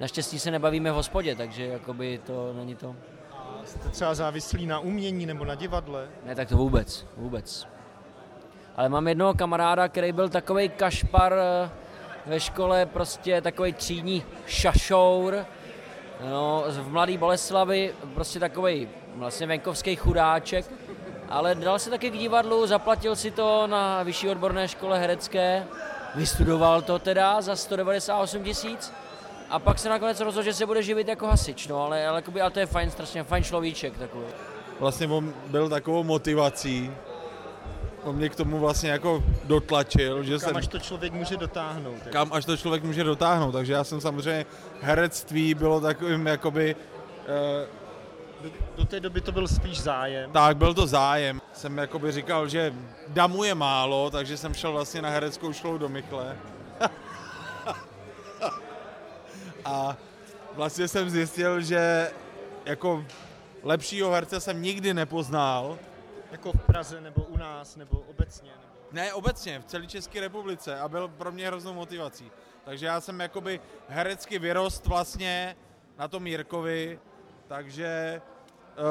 Naštěstí 0.00 0.38
se 0.38 0.50
nebavíme 0.50 0.92
v 0.92 0.94
hospodě, 0.94 1.34
takže 1.36 1.66
jakoby 1.66 2.20
to 2.26 2.52
není 2.56 2.74
to. 2.74 2.96
Jste 3.66 3.88
třeba 3.88 4.14
závislí 4.14 4.66
na 4.66 4.78
umění 4.78 5.26
nebo 5.26 5.44
na 5.44 5.54
divadle? 5.54 6.08
Ne, 6.24 6.34
tak 6.34 6.48
to 6.48 6.56
vůbec, 6.56 7.06
vůbec. 7.16 7.66
Ale 8.76 8.88
mám 8.88 9.08
jednoho 9.08 9.34
kamaráda, 9.34 9.88
který 9.88 10.12
byl 10.12 10.28
takový 10.28 10.68
kašpar 10.68 11.32
eh, 11.32 11.70
ve 12.26 12.40
škole, 12.40 12.86
prostě 12.86 13.40
takový 13.40 13.72
třídní 13.72 14.24
šašour, 14.46 15.46
no, 16.30 16.64
v 16.68 16.88
Mladý 16.88 17.18
Boleslavi, 17.18 17.94
prostě 18.14 18.40
takový 18.40 18.88
vlastně 19.14 19.46
venkovský 19.46 19.96
chudáček, 19.96 20.66
ale 21.28 21.54
dal 21.54 21.78
se 21.78 21.90
taky 21.90 22.10
k 22.10 22.18
divadlu, 22.18 22.66
zaplatil 22.66 23.16
si 23.16 23.30
to 23.30 23.66
na 23.66 24.02
vyšší 24.02 24.28
odborné 24.28 24.68
škole 24.68 24.98
herecké, 24.98 25.66
vystudoval 26.14 26.82
to 26.82 26.98
teda 26.98 27.42
za 27.42 27.56
198 27.56 28.44
tisíc 28.44 28.92
a 29.50 29.58
pak 29.58 29.78
se 29.78 29.88
nakonec 29.88 30.20
rozhodl, 30.20 30.44
že 30.44 30.54
se 30.54 30.66
bude 30.66 30.82
živit 30.82 31.08
jako 31.08 31.26
hasič, 31.26 31.68
no, 31.68 31.82
ale, 31.84 32.06
ale, 32.06 32.18
jakoby, 32.18 32.40
ale 32.40 32.50
to 32.50 32.58
je 32.58 32.66
fajn, 32.66 32.90
strašně 32.90 33.24
fajn 33.24 33.44
človíček 33.44 33.98
takový. 33.98 34.24
Vlastně 34.80 35.06
on 35.06 35.34
byl 35.46 35.68
takovou 35.68 36.04
motivací. 36.04 36.90
On 38.04 38.16
mě 38.16 38.28
k 38.28 38.36
tomu 38.36 38.58
vlastně 38.58 38.90
jako 38.90 39.24
dotlačil, 39.44 40.22
že 40.24 40.32
Kam 40.32 40.40
jsem... 40.40 40.56
až 40.56 40.66
to 40.68 40.78
člověk 40.78 41.12
může 41.12 41.36
dotáhnout? 41.36 41.94
jako? 41.98 42.10
kam 42.10 42.32
až 42.32 42.44
to 42.44 42.56
člověk 42.56 42.84
může 42.84 43.04
dotáhnout. 43.04 43.52
Takže 43.52 43.72
já 43.72 43.84
jsem 43.84 44.00
samozřejmě 44.00 44.46
herectví 44.80 45.54
bylo 45.54 45.80
takovým 45.80 46.26
jakoby... 46.26 46.76
eh, 47.28 47.66
Do, 48.42 48.50
do 48.76 48.84
té 48.84 49.00
doby 49.00 49.20
to 49.20 49.32
byl 49.32 49.48
spíš 49.48 49.80
zájem. 49.80 50.30
tak, 50.32 50.56
byl 50.56 50.74
to 50.74 50.86
zájem. 50.86 51.40
Jsem 51.52 51.78
jakoby 51.78 52.12
říkal, 52.12 52.48
že 52.48 52.74
damu 53.08 53.44
je 53.44 53.54
málo, 53.54 54.10
takže 54.10 54.36
jsem 54.36 54.54
šel 54.54 54.72
vlastně 54.72 55.02
na 55.02 55.10
hereckou 55.10 55.52
školu 55.52 55.78
do 55.78 55.88
Michle. 55.88 56.36
A 59.66 59.96
vlastně 60.54 60.88
jsem 60.88 61.10
zjistil, 61.10 61.60
že 61.60 62.10
jako 62.64 63.04
lepšího 63.62 64.10
herce 64.10 64.40
jsem 64.40 64.62
nikdy 64.62 64.94
nepoznal. 64.94 65.78
Jako 66.32 66.52
v 66.52 66.60
Praze 66.66 67.00
nebo 67.00 67.22
u 67.22 67.36
nás 67.36 67.76
nebo 67.76 68.04
obecně? 68.10 68.50
Nebo... 68.50 68.62
Ne, 68.92 69.12
obecně, 69.12 69.60
v 69.60 69.64
celé 69.64 69.86
České 69.86 70.20
republice 70.20 70.80
a 70.80 70.88
byl 70.88 71.08
pro 71.08 71.32
mě 71.32 71.46
hroznou 71.46 71.74
motivací. 71.74 72.30
Takže 72.64 72.86
já 72.86 73.00
jsem 73.00 73.20
jakoby 73.20 73.60
herecky 73.88 74.38
vyrost 74.38 74.86
vlastně 74.86 75.56
na 75.98 76.08
tom 76.08 76.26
Jirkovi, 76.26 76.98
takže 77.48 78.22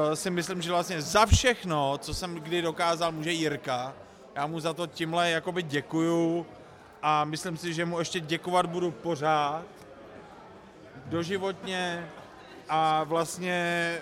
uh, 0.07 0.13
si 0.13 0.29
myslím, 0.29 0.61
že 0.61 0.71
vlastně 0.71 1.01
za 1.01 1.25
všechno, 1.25 1.97
co 1.97 2.13
jsem 2.13 2.35
kdy 2.35 2.61
dokázal, 2.61 3.11
může 3.11 3.31
Jirka. 3.31 3.93
Já 4.35 4.47
mu 4.47 4.59
za 4.59 4.73
to 4.73 4.87
tímhle 4.87 5.29
jakoby 5.29 5.63
děkuju 5.63 6.45
a 7.01 7.25
myslím 7.25 7.57
si, 7.57 7.73
že 7.73 7.85
mu 7.85 7.99
ještě 7.99 8.19
děkovat 8.19 8.65
budu 8.65 8.91
pořád, 8.91 9.63
doživotně 11.05 12.09
a 12.69 13.03
vlastně 13.03 14.01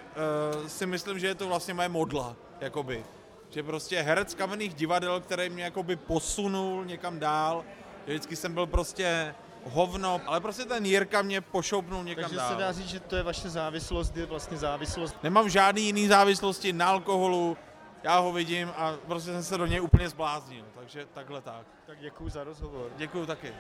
uh, 0.62 0.68
si 0.68 0.86
myslím, 0.86 1.20
že 1.20 1.28
je 1.28 1.36
to 1.36 1.48
vlastně 1.48 1.74
moje 1.74 1.90
modla, 1.90 2.36
jakoby. 2.62 3.06
Že 3.50 3.64
prostě 3.64 4.02
herec 4.02 4.34
kamenných 4.34 4.74
divadel, 4.74 5.22
který 5.22 5.50
mě 5.50 5.64
jakoby 5.64 5.96
posunul 5.96 6.86
někam 6.86 7.20
dál, 7.20 7.66
že 8.08 8.14
vždycky 8.14 8.36
jsem 8.36 8.54
byl 8.54 8.68
prostě 8.68 9.36
hovno, 9.64 10.22
ale 10.26 10.42
prostě 10.42 10.66
ten 10.66 10.86
Jirka 10.86 11.22
mě 11.22 11.42
pošoupnul 11.42 12.04
někam 12.04 12.24
Takže 12.24 12.36
dál. 12.36 12.52
se 12.52 12.58
dá 12.58 12.72
říct, 12.72 12.88
že 12.88 13.00
to 13.00 13.16
je 13.16 13.24
vaše 13.24 13.50
závislost, 13.50 14.18
je 14.18 14.26
vlastně 14.26 14.58
závislost. 14.58 15.16
Nemám 15.24 15.50
žádný 15.50 15.82
jiný 15.82 16.08
závislosti 16.08 16.74
na 16.74 16.88
alkoholu, 16.88 17.58
já 18.04 18.20
ho 18.20 18.32
vidím 18.32 18.72
a 18.78 18.94
prostě 19.08 19.32
jsem 19.32 19.44
se 19.44 19.58
do 19.58 19.66
něj 19.66 19.82
úplně 19.82 20.10
zbláznil, 20.10 20.66
takže 20.76 21.06
takhle 21.14 21.42
tak. 21.42 21.68
Tak 21.86 22.00
děkuji 22.00 22.30
za 22.30 22.44
rozhovor. 22.44 22.92
Děkuji 22.98 23.26
taky. 23.26 23.54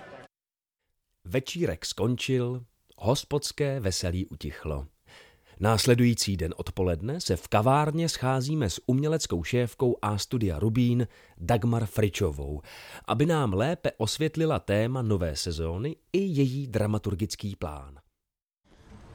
Večírek 1.23 1.85
skončil, 1.85 2.63
hospodské 2.97 3.79
veselí 3.79 4.25
utichlo. 4.25 4.85
Následující 5.59 6.37
den 6.37 6.53
odpoledne 6.57 7.21
se 7.21 7.35
v 7.35 7.47
kavárně 7.47 8.09
scházíme 8.09 8.69
s 8.69 8.81
uměleckou 8.85 9.43
šéfkou 9.43 9.97
A 10.01 10.17
studia 10.17 10.59
Rubín 10.59 11.07
Dagmar 11.37 11.85
Fričovou, 11.85 12.61
aby 13.07 13.25
nám 13.25 13.53
lépe 13.53 13.91
osvětlila 13.97 14.59
téma 14.59 15.01
nové 15.01 15.35
sezóny 15.35 15.95
i 16.13 16.19
její 16.19 16.67
dramaturgický 16.67 17.55
plán. 17.55 17.99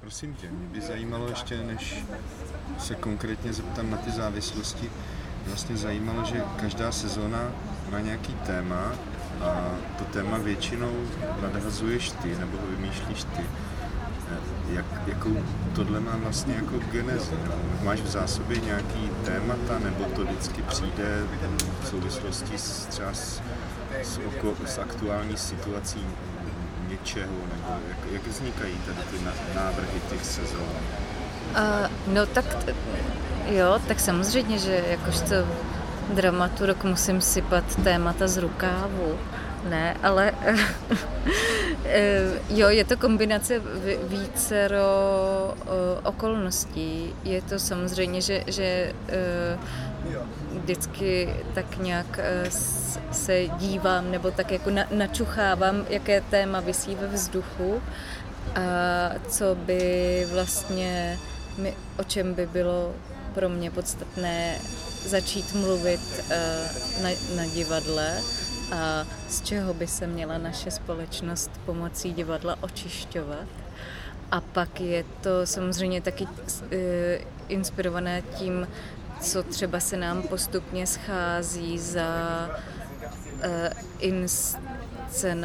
Prosím 0.01 0.35
tě, 0.35 0.51
mě 0.51 0.69
by 0.69 0.81
zajímalo 0.81 1.29
ještě, 1.29 1.63
než 1.63 2.05
se 2.79 2.95
konkrétně 2.95 3.53
zeptám 3.53 3.91
na 3.91 3.97
ty 3.97 4.11
závislosti, 4.11 4.91
vlastně 5.47 5.77
zajímalo, 5.77 6.25
že 6.25 6.43
každá 6.61 6.93
sezóna 6.93 7.53
má 7.91 8.01
nějaký 8.01 8.35
téma 8.35 8.95
a 9.40 9.75
to 9.99 10.04
téma 10.04 10.38
většinou 10.38 10.92
nadhazuješ 11.42 12.11
ty, 12.11 12.37
nebo 12.38 12.59
ho 12.59 12.66
vymýšlíš 12.76 13.25
ty. 13.25 13.42
Jak, 14.73 14.85
jakou 15.07 15.37
tohle 15.75 16.00
má 16.00 16.16
vlastně 16.16 16.54
jako 16.54 16.78
genezi? 16.92 17.30
Nebo 17.42 17.54
máš 17.83 18.00
v 18.00 18.09
zásobě 18.09 18.61
nějaký 18.61 19.11
témata, 19.25 19.78
nebo 19.85 20.04
to 20.04 20.25
vždycky 20.25 20.62
přijde 20.62 21.23
v 21.80 21.88
souvislosti 21.88 22.59
s 22.59 22.87
třeba 22.87 23.12
s, 23.12 23.42
s, 24.02 24.18
oko, 24.26 24.54
s 24.66 24.78
aktuální 24.78 25.37
situací 25.37 26.07
něčeho, 26.88 27.33
nebo 27.52 27.80
jak, 27.88 28.12
jak 28.12 28.26
vznikají 28.26 28.75
tady 28.87 28.99
ty 29.11 29.25
návrhy 29.54 30.00
těch 30.11 30.25
sezón? 30.25 30.61
Uh, 30.61 32.14
no 32.14 32.26
tak 32.26 32.64
t- 32.64 32.75
jo, 33.47 33.80
tak 33.88 34.00
samozřejmě, 34.00 34.59
že 34.59 34.85
jakožto 34.88 35.35
dramaturg 36.15 36.85
musím 36.85 37.21
sypat 37.21 37.65
témata 37.85 38.29
z 38.29 38.37
rukávu. 38.37 39.19
Ne, 39.69 39.97
ale 40.03 40.33
jo, 42.50 42.69
je 42.69 42.85
to 42.85 42.97
kombinace 42.97 43.62
vícero 44.09 44.85
okolností. 46.05 47.15
Je 47.25 47.43
to 47.43 47.59
samozřejmě, 47.59 48.21
že, 48.21 48.45
že 48.47 48.93
vždycky 50.62 51.35
tak 51.55 51.79
nějak 51.79 52.21
se 53.12 53.47
dívám 53.59 54.11
nebo 54.11 54.31
tak 54.31 54.50
jako 54.50 54.71
načuchávám, 54.91 55.87
jaké 55.88 56.21
téma 56.21 56.61
vysí 56.61 56.95
ve 56.95 57.07
vzduchu 57.07 57.83
a 58.55 58.61
co 59.29 59.55
by 59.55 60.27
vlastně, 60.33 61.19
o 61.99 62.05
čem 62.05 62.35
by 62.35 62.47
bylo 62.47 62.93
pro 63.35 63.49
mě 63.49 63.71
podstatné 63.71 64.59
začít 65.07 65.55
mluvit 65.55 66.00
na, 67.02 67.11
na 67.37 67.47
divadle 67.47 68.23
a 68.73 69.07
z 69.28 69.43
čeho 69.43 69.75
by 69.75 69.87
se 69.87 70.07
měla 70.07 70.38
naše 70.38 70.71
společnost 70.71 71.50
pomocí 71.67 72.12
divadla 72.12 72.57
očišťovat. 72.61 73.47
A 74.31 74.40
pak 74.40 74.81
je 74.81 75.05
to 75.21 75.47
samozřejmě 75.47 76.00
taky 76.00 76.25
uh, 76.25 76.31
inspirované 77.49 78.23
tím, 78.23 78.69
co 79.21 79.43
třeba 79.43 79.81
se 79.81 79.97
nám 79.97 80.23
postupně 80.23 80.87
schází 80.87 81.78
za 81.78 82.09
uh, 82.49 83.50
inscenace, 83.99 85.37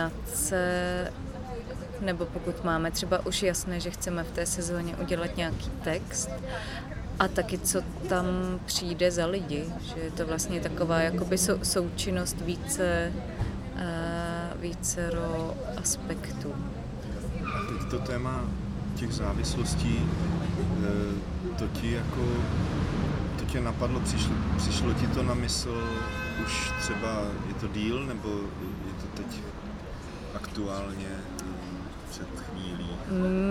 nebo 2.01 2.25
pokud 2.25 2.63
máme 2.63 2.91
třeba 2.91 3.25
už 3.25 3.43
jasné, 3.43 3.79
že 3.79 3.91
chceme 3.91 4.24
v 4.24 4.31
té 4.31 4.45
sezóně 4.45 4.95
udělat 4.95 5.38
nějaký 5.38 5.69
text 5.83 6.29
a 7.20 7.27
taky 7.27 7.58
co 7.58 7.82
tam 8.10 8.25
přijde 8.65 9.12
za 9.12 9.25
lidi, 9.25 9.65
že 9.82 10.00
je 10.00 10.12
to 10.12 10.25
vlastně 10.25 10.60
taková 10.60 11.00
jakoby 11.00 11.38
sou, 11.38 11.60
součinnost 11.63 12.41
více 12.41 13.13
uh, 13.76 14.62
vícero 14.62 15.56
aspektů. 15.78 16.56
A 17.56 17.73
teď 17.73 17.89
to 17.89 17.99
téma 17.99 18.41
těch 18.95 19.13
závislostí, 19.13 19.99
uh, 19.99 21.56
to 21.58 21.67
ti 21.67 21.91
jako, 21.91 22.21
to 23.39 23.45
tě 23.45 23.62
napadlo, 23.62 23.99
přišlo, 23.99 24.34
přišlo 24.58 24.93
ti 24.93 25.08
to 25.08 25.23
na 25.23 25.34
mysl 25.34 25.84
už 26.45 26.71
třeba, 26.82 27.21
je 27.47 27.54
to 27.54 27.67
díl, 27.67 28.06
nebo 28.06 28.30
je 28.88 28.93
to 29.02 29.23
teď 29.23 29.41
aktuálně 30.36 31.10
před 32.13 32.28
chvílí? 32.39 32.89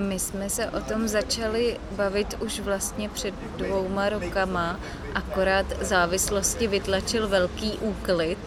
My 0.09 0.19
jsme 0.19 0.51
se 0.51 0.71
o 0.71 0.81
tom 0.81 1.09
začali 1.09 1.81
bavit 1.91 2.37
už 2.41 2.61
vlastně 2.61 3.09
před 3.09 3.35
dvouma 3.57 4.09
rokama, 4.09 4.81
akorát 5.15 5.67
závislosti 5.81 6.67
vytlačil 6.67 7.29
velký 7.29 7.73
úklid, 7.73 8.39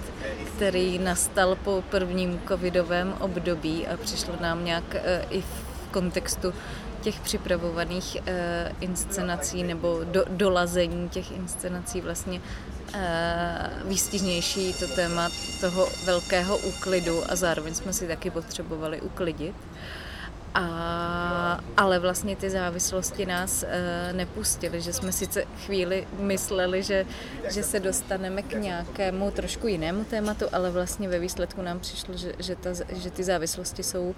který 0.55 0.99
nastal 0.99 1.55
po 1.55 1.83
prvním 1.89 2.41
covidovém 2.47 3.13
období 3.19 3.87
a 3.87 3.97
přišlo 3.97 4.33
nám 4.41 4.65
nějak 4.65 4.95
i 5.29 5.41
v 5.41 5.91
kontextu 5.91 6.53
těch 7.01 7.19
připravovaných 7.19 8.17
inscenací 8.81 9.63
nebo 9.63 10.01
do, 10.03 10.25
dolazení 10.29 11.09
těch 11.09 11.31
inscenací 11.31 12.01
vlastně 12.01 12.41
výstižnější 13.85 14.73
to 14.73 14.87
téma 14.87 15.29
toho 15.61 15.87
velkého 16.05 16.57
úklidu 16.57 17.31
a 17.31 17.35
zároveň 17.35 17.75
jsme 17.75 17.93
si 17.93 18.07
taky 18.07 18.31
potřebovali 18.31 19.01
uklidit. 19.01 19.55
A, 20.55 21.59
ale 21.77 21.99
vlastně 21.99 22.35
ty 22.35 22.49
závislosti 22.49 23.25
nás 23.25 23.63
e, 23.63 24.13
nepustily, 24.13 24.81
že 24.81 24.93
jsme 24.93 25.11
sice 25.11 25.45
chvíli 25.65 26.07
mysleli, 26.19 26.83
že, 26.83 27.05
že 27.49 27.63
se 27.63 27.79
dostaneme 27.79 28.41
k 28.41 28.53
nějakému 28.53 29.31
trošku 29.31 29.67
jinému 29.67 30.03
tématu, 30.03 30.45
ale 30.51 30.71
vlastně 30.71 31.09
ve 31.09 31.19
výsledku 31.19 31.61
nám 31.61 31.79
přišlo, 31.79 32.17
že, 32.17 32.33
že, 32.39 32.55
ta, 32.55 32.69
že 32.89 33.11
ty 33.11 33.23
závislosti 33.23 33.83
jsou, 33.83 34.15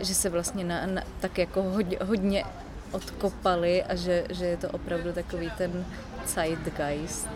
že 0.00 0.14
se 0.14 0.28
vlastně 0.28 0.64
na, 0.64 0.86
na, 0.86 1.02
tak 1.20 1.38
jako 1.38 1.62
hodně, 1.62 1.98
hodně 2.04 2.44
odkopaly 2.92 3.84
a 3.84 3.94
že, 3.94 4.24
že 4.30 4.44
je 4.44 4.56
to 4.56 4.68
opravdu 4.68 5.12
takový 5.12 5.50
ten 5.58 5.84
zeitgeist. 6.26 7.28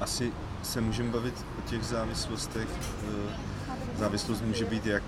Asi 0.00 0.32
se 0.62 0.80
můžeme 0.80 1.10
bavit 1.10 1.34
o 1.58 1.70
těch 1.70 1.84
závislostech 1.84 2.68
závislost 3.98 4.42
může 4.42 4.64
být 4.64 4.86
jak 4.86 5.02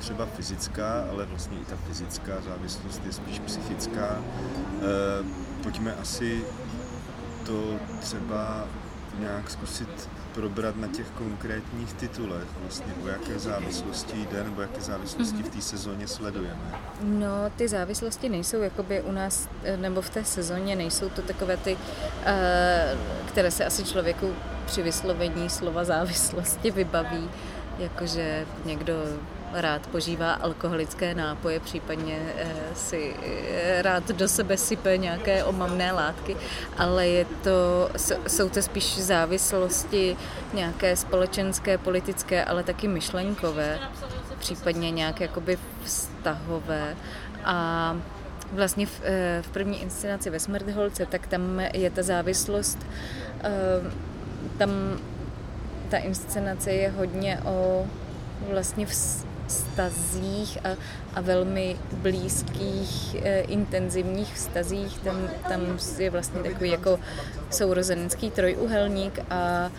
třeba 0.00 0.26
fyzická, 0.26 1.04
ale 1.10 1.26
vlastně 1.26 1.58
i 1.58 1.64
ta 1.64 1.76
fyzická 1.76 2.32
závislost 2.48 3.02
je 3.06 3.12
spíš 3.12 3.38
psychická. 3.38 4.18
Pojďme 5.62 5.94
asi 5.94 6.44
to 7.46 7.74
třeba 8.00 8.64
nějak 9.18 9.50
zkusit 9.50 10.08
probrat 10.34 10.76
na 10.76 10.88
těch 10.88 11.06
konkrétních 11.10 11.92
titulech, 11.92 12.46
vlastně 12.62 12.94
o 13.04 13.08
jaké 13.08 13.38
závislosti 13.38 14.26
jde, 14.30 14.44
nebo 14.44 14.60
jaké 14.60 14.80
závislosti 14.80 15.42
v 15.42 15.48
té 15.48 15.60
sezóně 15.60 16.08
sledujeme. 16.08 16.74
No, 17.02 17.28
ty 17.56 17.68
závislosti 17.68 18.28
nejsou 18.28 18.60
jakoby 18.60 19.02
u 19.02 19.12
nás, 19.12 19.48
nebo 19.76 20.02
v 20.02 20.10
té 20.10 20.24
sezóně 20.24 20.76
nejsou 20.76 21.08
to 21.08 21.22
takové 21.22 21.56
ty, 21.56 21.76
které 23.28 23.50
se 23.50 23.64
asi 23.64 23.84
člověku 23.84 24.32
při 24.66 24.82
vyslovení 24.82 25.50
slova 25.50 25.84
závislosti 25.84 26.70
vybaví 26.70 27.30
jakože 27.78 28.46
někdo 28.64 28.94
rád 29.52 29.86
požívá 29.86 30.32
alkoholické 30.32 31.14
nápoje, 31.14 31.60
případně 31.60 32.18
si 32.74 33.14
rád 33.80 34.08
do 34.08 34.28
sebe 34.28 34.56
sype 34.56 34.96
nějaké 34.96 35.44
omamné 35.44 35.92
látky, 35.92 36.36
ale 36.78 37.08
je 37.08 37.24
to, 37.24 37.90
jsou 38.26 38.48
to 38.48 38.62
spíš 38.62 38.98
závislosti 38.98 40.16
nějaké 40.54 40.96
společenské, 40.96 41.78
politické, 41.78 42.44
ale 42.44 42.62
taky 42.62 42.88
myšlenkové, 42.88 43.78
případně 44.38 44.90
nějaké 44.90 45.24
jakoby 45.24 45.58
vztahové. 45.84 46.96
A 47.44 47.96
vlastně 48.52 48.86
v, 48.86 49.00
v 49.42 49.48
první 49.48 49.82
inscenaci 49.82 50.30
ve 50.30 50.40
Smrtholce, 50.40 51.06
tak 51.06 51.26
tam 51.26 51.60
je 51.60 51.90
ta 51.90 52.02
závislost, 52.02 52.78
tam 54.58 54.70
ta 55.86 55.98
inscenace 55.98 56.72
je 56.72 56.90
hodně 56.90 57.40
o 57.44 57.86
vlastně 58.50 58.86
vztazích 59.46 60.58
a, 60.64 60.68
a 61.14 61.20
velmi 61.20 61.76
blízkých, 61.92 63.14
e, 63.14 63.40
intenzivních 63.40 64.34
vztazích. 64.34 64.98
Tam, 64.98 65.28
tam 65.48 65.78
je 65.98 66.10
vlastně 66.10 66.42
takový 66.42 66.70
jako 66.70 66.98
sourozenecký 67.50 68.30
trojuhelník 68.30 69.18
a 69.30 69.70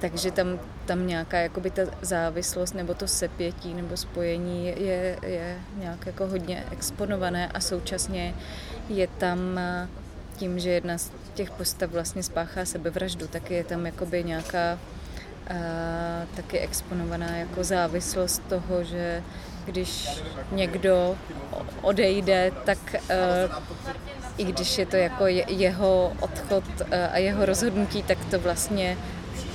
takže 0.00 0.30
tam, 0.30 0.58
tam 0.86 1.06
nějaká 1.06 1.38
jakoby 1.38 1.70
ta 1.70 1.82
závislost 2.02 2.74
nebo 2.74 2.94
to 2.94 3.08
sepětí 3.08 3.74
nebo 3.74 3.96
spojení 3.96 4.66
je, 4.66 5.18
je 5.22 5.58
nějak 5.78 6.06
jako 6.06 6.26
hodně 6.26 6.64
exponované 6.70 7.48
a 7.48 7.60
současně 7.60 8.34
je 8.88 9.06
tam 9.06 9.60
tím, 10.36 10.58
že 10.58 10.70
jedna 10.70 10.98
z 10.98 11.10
těch 11.34 11.50
postav 11.50 11.90
vlastně 11.90 12.22
spáchá 12.22 12.64
sebevraždu, 12.64 13.26
tak 13.26 13.50
je 13.50 13.64
tam 13.64 13.86
jakoby 13.86 14.24
nějaká 14.24 14.78
taky 16.34 16.58
exponovaná 16.58 17.36
jako 17.36 17.64
závislost 17.64 18.42
toho, 18.48 18.84
že 18.84 19.22
když 19.64 20.08
někdo 20.52 21.16
odejde, 21.82 22.52
tak 22.64 22.78
i 24.36 24.44
když 24.44 24.78
je 24.78 24.86
to 24.86 24.96
jako 24.96 25.26
jeho 25.26 26.12
odchod 26.20 26.64
a 27.12 27.18
jeho 27.18 27.46
rozhodnutí, 27.46 28.02
tak 28.02 28.18
to 28.30 28.38
vlastně 28.40 28.96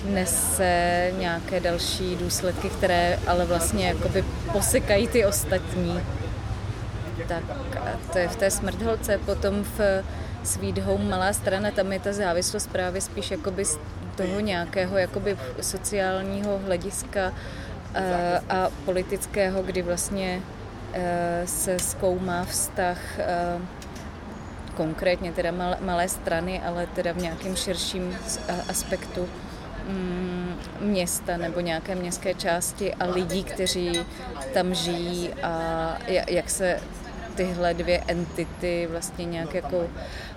nese 0.06 1.12
nějaké 1.18 1.60
další 1.60 2.16
důsledky, 2.16 2.70
které 2.70 3.20
ale 3.28 3.46
vlastně 3.46 3.88
jakoby 3.88 4.26
posekají 4.52 5.08
ty 5.08 5.26
ostatní. 5.26 6.00
Tak 7.28 7.44
to 8.12 8.18
je 8.18 8.28
v 8.28 8.36
té 8.36 8.52
smrtholce. 8.52 9.18
Potom 9.18 9.64
v 9.64 10.04
Sweet 10.44 10.78
Home 10.78 11.10
Malá 11.10 11.34
strana, 11.34 11.72
tam 11.72 11.94
je 11.94 12.00
ta 12.00 12.14
závislost 12.14 12.70
právě 12.70 13.02
spíš 13.02 13.32
jakoby 13.32 13.64
toho 14.28 14.40
nějakého 14.40 14.98
jakoby 14.98 15.38
sociálního 15.62 16.60
hlediska 16.60 17.34
eh, 17.94 18.40
a 18.50 18.70
politického, 18.86 19.64
kdy 19.64 19.82
vlastně 19.82 20.42
eh, 20.94 21.42
se 21.46 21.80
zkoumá 21.80 22.46
vztah 22.46 23.20
eh, 23.20 23.26
konkrétně 24.76 25.32
teda 25.32 25.52
malé 25.80 26.10
strany, 26.10 26.62
ale 26.66 26.88
teda 26.88 27.12
v 27.12 27.18
nějakém 27.18 27.56
širším 27.56 28.18
aspektu 28.70 29.28
Mm, 29.88 30.56
města 30.80 31.38
nebo 31.38 31.60
nějaké 31.60 31.96
městské 31.96 32.34
části 32.34 32.94
a 32.94 33.06
lidí, 33.06 33.44
kteří 33.44 34.06
tam 34.54 34.74
žijí 34.74 35.34
a 35.44 35.98
jak 36.28 36.50
se 36.50 36.80
tyhle 37.36 37.74
dvě 37.74 38.04
entity 38.08 38.88
vlastně 38.92 39.26
nějak 39.26 39.54
jako 39.54 39.90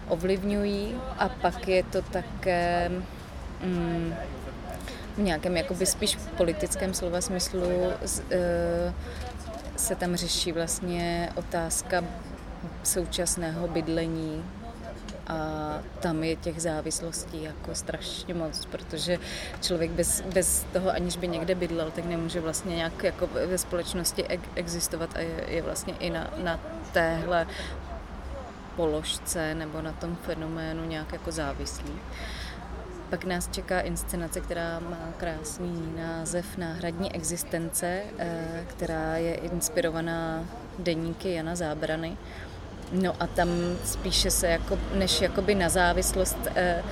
ovlivňují. 0.09 0.95
A 1.19 1.29
pak 1.29 1.69
je 1.69 1.83
to 1.83 2.03
také 2.03 2.91
mm, 3.63 4.15
v 5.17 5.19
nějakém 5.19 5.57
jakoby 5.57 5.87
spíš 5.87 6.19
politickém 6.37 6.95
slova 6.95 7.21
smyslu 7.21 7.61
z, 8.03 8.23
e, 8.31 8.95
se 9.77 9.95
tam 9.95 10.17
řeší 10.17 10.53
vlastně 10.53 11.33
otázka 11.35 12.05
současného 12.83 13.69
bydlení 13.69 14.45
a 15.27 15.39
tam 16.01 16.25
je 16.25 16.37
těch 16.37 16.63
závislostí 16.63 17.43
jako 17.43 17.75
strašně 17.75 18.35
moc, 18.35 18.67
protože 18.67 19.19
člověk 19.61 19.91
bez, 19.91 20.21
bez 20.21 20.67
toho, 20.73 20.91
aniž 20.91 21.17
by 21.17 21.29
někde 21.29 21.55
bydlel, 21.55 21.91
tak 21.91 22.05
nemůže 22.05 22.41
vlastně 22.41 22.77
nějak 22.77 23.05
jako 23.05 23.27
ve 23.27 23.59
společnosti 23.59 24.25
existovat 24.55 25.11
a 25.17 25.21
je, 25.21 25.45
je 25.49 25.63
vlastně 25.63 25.95
i 26.01 26.11
na, 26.11 26.31
na 26.43 26.61
téhle 26.93 27.47
položce 28.77 29.55
nebo 29.55 29.83
na 29.83 29.93
tom 29.93 30.17
fenoménu 30.17 30.85
nějak 30.85 31.13
jako 31.13 31.33
závislý. 31.33 31.93
Pak 33.15 33.25
nás 33.25 33.49
čeká 33.49 33.81
inscenace, 33.81 34.41
která 34.41 34.81
má 34.81 35.09
krásný 35.17 35.93
název 35.97 36.57
Náhradní 36.57 37.15
existence, 37.15 38.03
eh, 38.19 38.65
která 38.67 39.17
je 39.17 39.35
inspirovaná 39.35 40.45
deníky 40.79 41.35
Jana 41.35 41.57
Zábrany. 41.57 42.17
No 42.93 43.13
a 43.21 43.27
tam 43.27 43.49
spíše 43.85 44.31
se 44.31 44.47
jako, 44.49 44.79
než 44.95 45.21
jakoby 45.21 45.55
na 45.55 45.69
závislost 45.69 46.39
eh, 46.55 46.83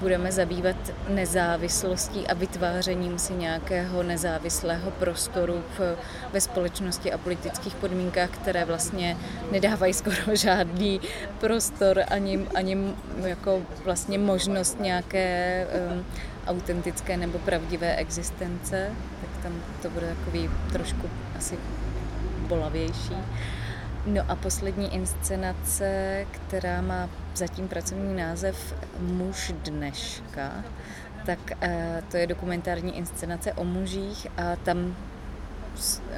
budeme 0.00 0.32
zabývat 0.32 0.76
nezávislostí 1.08 2.26
a 2.26 2.34
vytvářením 2.34 3.18
si 3.18 3.32
nějakého 3.32 4.02
nezávislého 4.02 4.90
prostoru 4.90 5.62
v, 5.78 5.96
ve 6.32 6.40
společnosti 6.40 7.12
a 7.12 7.18
politických 7.18 7.74
podmínkách, 7.74 8.30
které 8.30 8.64
vlastně 8.64 9.16
nedávají 9.52 9.94
skoro 9.94 10.16
žádný 10.32 11.00
prostor 11.40 12.02
ani, 12.08 12.46
ani 12.54 12.94
jako 13.26 13.62
vlastně 13.84 14.18
možnost 14.18 14.80
nějaké 14.80 15.66
um, 15.92 16.04
autentické 16.46 17.16
nebo 17.16 17.38
pravdivé 17.38 17.96
existence, 17.96 18.90
tak 19.20 19.42
tam 19.42 19.52
to 19.82 19.90
bude 19.90 20.06
takový 20.06 20.50
trošku 20.72 21.10
asi 21.36 21.58
bolavější. 22.48 23.16
No 24.08 24.22
a 24.28 24.36
poslední 24.36 24.94
inscenace, 24.94 26.26
která 26.30 26.80
má 26.80 27.10
zatím 27.34 27.68
pracovní 27.68 28.16
název 28.16 28.74
Muž 29.00 29.52
dneška, 29.64 30.64
tak 31.26 31.38
eh, 31.60 32.02
to 32.10 32.16
je 32.16 32.26
dokumentární 32.26 32.96
inscenace 32.96 33.52
o 33.52 33.64
mužích 33.64 34.26
a 34.36 34.56
tam 34.56 34.96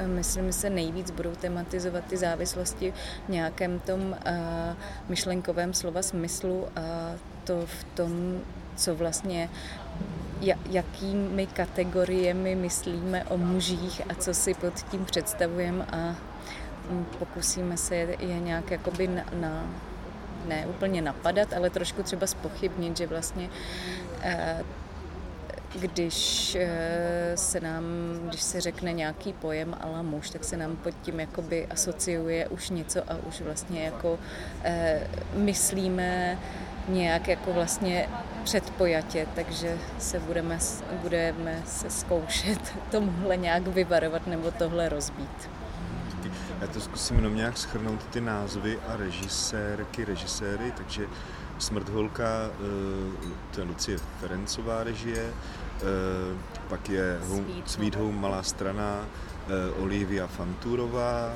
myslím 0.06 0.52
se 0.52 0.70
nejvíc 0.70 1.10
budou 1.10 1.34
tematizovat 1.34 2.04
ty 2.04 2.16
závislosti 2.16 2.92
v 3.26 3.28
nějakém 3.28 3.80
tom 3.80 4.16
eh, 4.24 4.76
myšlenkovém 5.08 5.74
slova 5.74 6.02
smyslu 6.02 6.66
a 6.76 6.80
to 7.44 7.66
v 7.66 7.84
tom, 7.84 8.40
co 8.76 8.94
vlastně 8.94 9.50
jakými 10.70 11.46
kategoriemi 11.46 12.54
myslíme 12.54 13.24
o 13.24 13.36
mužích 13.36 14.02
a 14.08 14.14
co 14.14 14.34
si 14.34 14.54
pod 14.54 14.74
tím 14.74 15.04
představujeme 15.04 15.84
a 15.84 16.29
pokusíme 17.18 17.76
se 17.76 17.96
je, 17.96 18.40
nějak 18.40 18.70
jakoby 18.70 19.08
na, 19.08 19.24
na, 19.40 19.70
ne 20.46 20.66
úplně 20.66 21.02
napadat, 21.02 21.52
ale 21.52 21.70
trošku 21.70 22.02
třeba 22.02 22.26
spochybnit, 22.26 22.96
že 22.96 23.06
vlastně 23.06 23.50
eh, 24.22 24.64
když 25.74 26.54
eh, 26.60 27.32
se 27.34 27.60
nám, 27.60 27.84
když 28.28 28.42
se 28.42 28.60
řekne 28.60 28.92
nějaký 28.92 29.32
pojem 29.32 29.76
ala 29.80 30.02
muž, 30.02 30.30
tak 30.30 30.44
se 30.44 30.56
nám 30.56 30.76
pod 30.76 30.94
tím 31.02 31.20
jakoby 31.20 31.66
asociuje 31.66 32.48
už 32.48 32.70
něco 32.70 33.10
a 33.10 33.16
už 33.28 33.40
vlastně 33.40 33.84
jako 33.84 34.18
eh, 34.64 35.00
myslíme 35.34 36.38
nějak 36.88 37.28
jako 37.28 37.52
vlastně 37.52 38.08
předpojatě, 38.44 39.26
takže 39.34 39.78
se 39.98 40.20
budeme, 40.20 40.58
budeme 41.02 41.62
se 41.66 41.90
zkoušet 41.90 42.60
tomuhle 42.90 43.36
nějak 43.36 43.66
vyvarovat 43.66 44.26
nebo 44.26 44.50
tohle 44.50 44.88
rozbít. 44.88 45.50
Já 46.60 46.66
to 46.66 46.80
zkusím 46.80 47.16
jenom 47.16 47.36
nějak 47.36 47.58
schrnout 47.58 48.06
ty 48.06 48.20
názvy 48.20 48.78
a 48.88 48.96
režisérky, 48.96 50.04
režiséry, 50.04 50.72
takže 50.76 51.06
Smrtholka, 51.58 52.24
eh, 52.24 53.28
to 53.54 53.60
je 53.60 53.66
Lucie 53.66 53.98
Ferencová 54.20 54.84
režie, 54.84 55.24
eh, 55.26 55.82
pak 56.68 56.88
je 56.88 57.20
Home, 57.28 57.46
Sweet 57.66 57.94
Home 57.94 58.20
Malá 58.20 58.42
strana, 58.42 59.04
eh, 59.48 59.82
Olivia 59.82 60.26
Fanturová, 60.26 61.32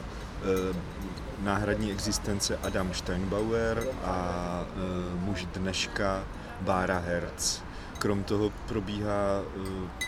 náhradní 1.42 1.92
existence 1.92 2.58
Adam 2.62 2.94
Steinbauer 2.94 3.86
a 4.04 4.66
muž 5.14 5.46
dneška 5.54 6.24
Bára 6.60 6.98
Herz. 6.98 7.62
Krom 7.98 8.24
toho 8.24 8.52
probíhá 8.68 9.42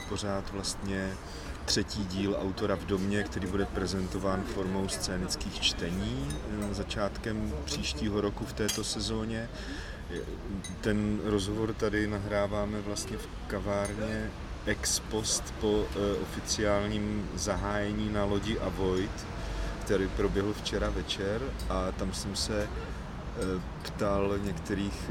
pořád 0.09 0.53
vlastně 0.53 1.13
třetí 1.67 2.05
díl 2.05 2.37
autora 2.41 2.77
v 2.77 2.85
domě, 2.85 3.23
který 3.23 3.47
bude 3.47 3.67
prezentován 3.67 4.43
formou 4.43 4.89
scénických 4.89 5.61
čtení 5.61 6.29
eh, 6.31 6.75
začátkem 6.75 7.53
příštího 7.65 8.21
roku 8.21 8.45
v 8.45 8.53
této 8.53 8.85
sezóně. 8.85 9.49
Ten 10.81 11.21
rozhovor 11.25 11.75
tady 11.75 12.07
nahráváme 12.07 12.81
vlastně 12.81 13.17
v 13.17 13.29
kavárně 13.47 14.31
ex 14.67 15.01
post 15.01 15.55
po 15.61 15.85
eh, 15.85 16.23
oficiálním 16.23 17.31
zahájení 17.35 18.11
na 18.13 18.25
lodi 18.25 18.59
Avoid, 18.59 19.27
který 19.85 20.09
proběhl 20.09 20.53
včera 20.53 20.91
večer 20.91 21.41
a 21.69 21.93
tam 21.93 22.13
jsem 22.13 22.37
se 22.37 22.63
eh, 22.63 23.61
ptal 23.83 24.39
některých 24.45 25.11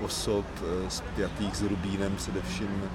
osob 0.00 0.46
spjatých 0.88 1.56
s 1.56 1.62
Rubínem, 1.62 2.16
především 2.16 2.90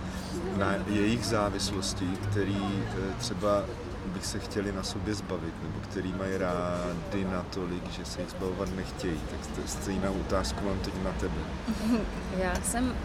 na 0.58 0.76
jejich 0.88 1.26
závislosti, 1.26 2.06
který 2.30 2.58
eh, 2.64 3.14
třeba 3.20 3.64
bych 4.06 4.26
se 4.26 4.40
chtěli 4.40 4.72
na 4.72 4.84
sobě 4.84 5.14
zbavit, 5.14 5.54
nebo 5.64 5.80
který 5.84 6.14
mají 6.14 6.38
rády 6.38 7.26
natolik, 7.32 7.92
že 7.92 8.06
se 8.06 8.22
jich 8.22 8.30
zbavovat 8.30 8.70
nechtějí. 8.76 9.20
Tak 9.30 9.70
stejnou 9.70 10.14
otázku 10.14 10.66
mám 10.66 10.80
teď 10.80 10.94
na 11.04 11.12
tebe. 11.12 11.36
Já 12.38 12.56
jsem 12.56 12.96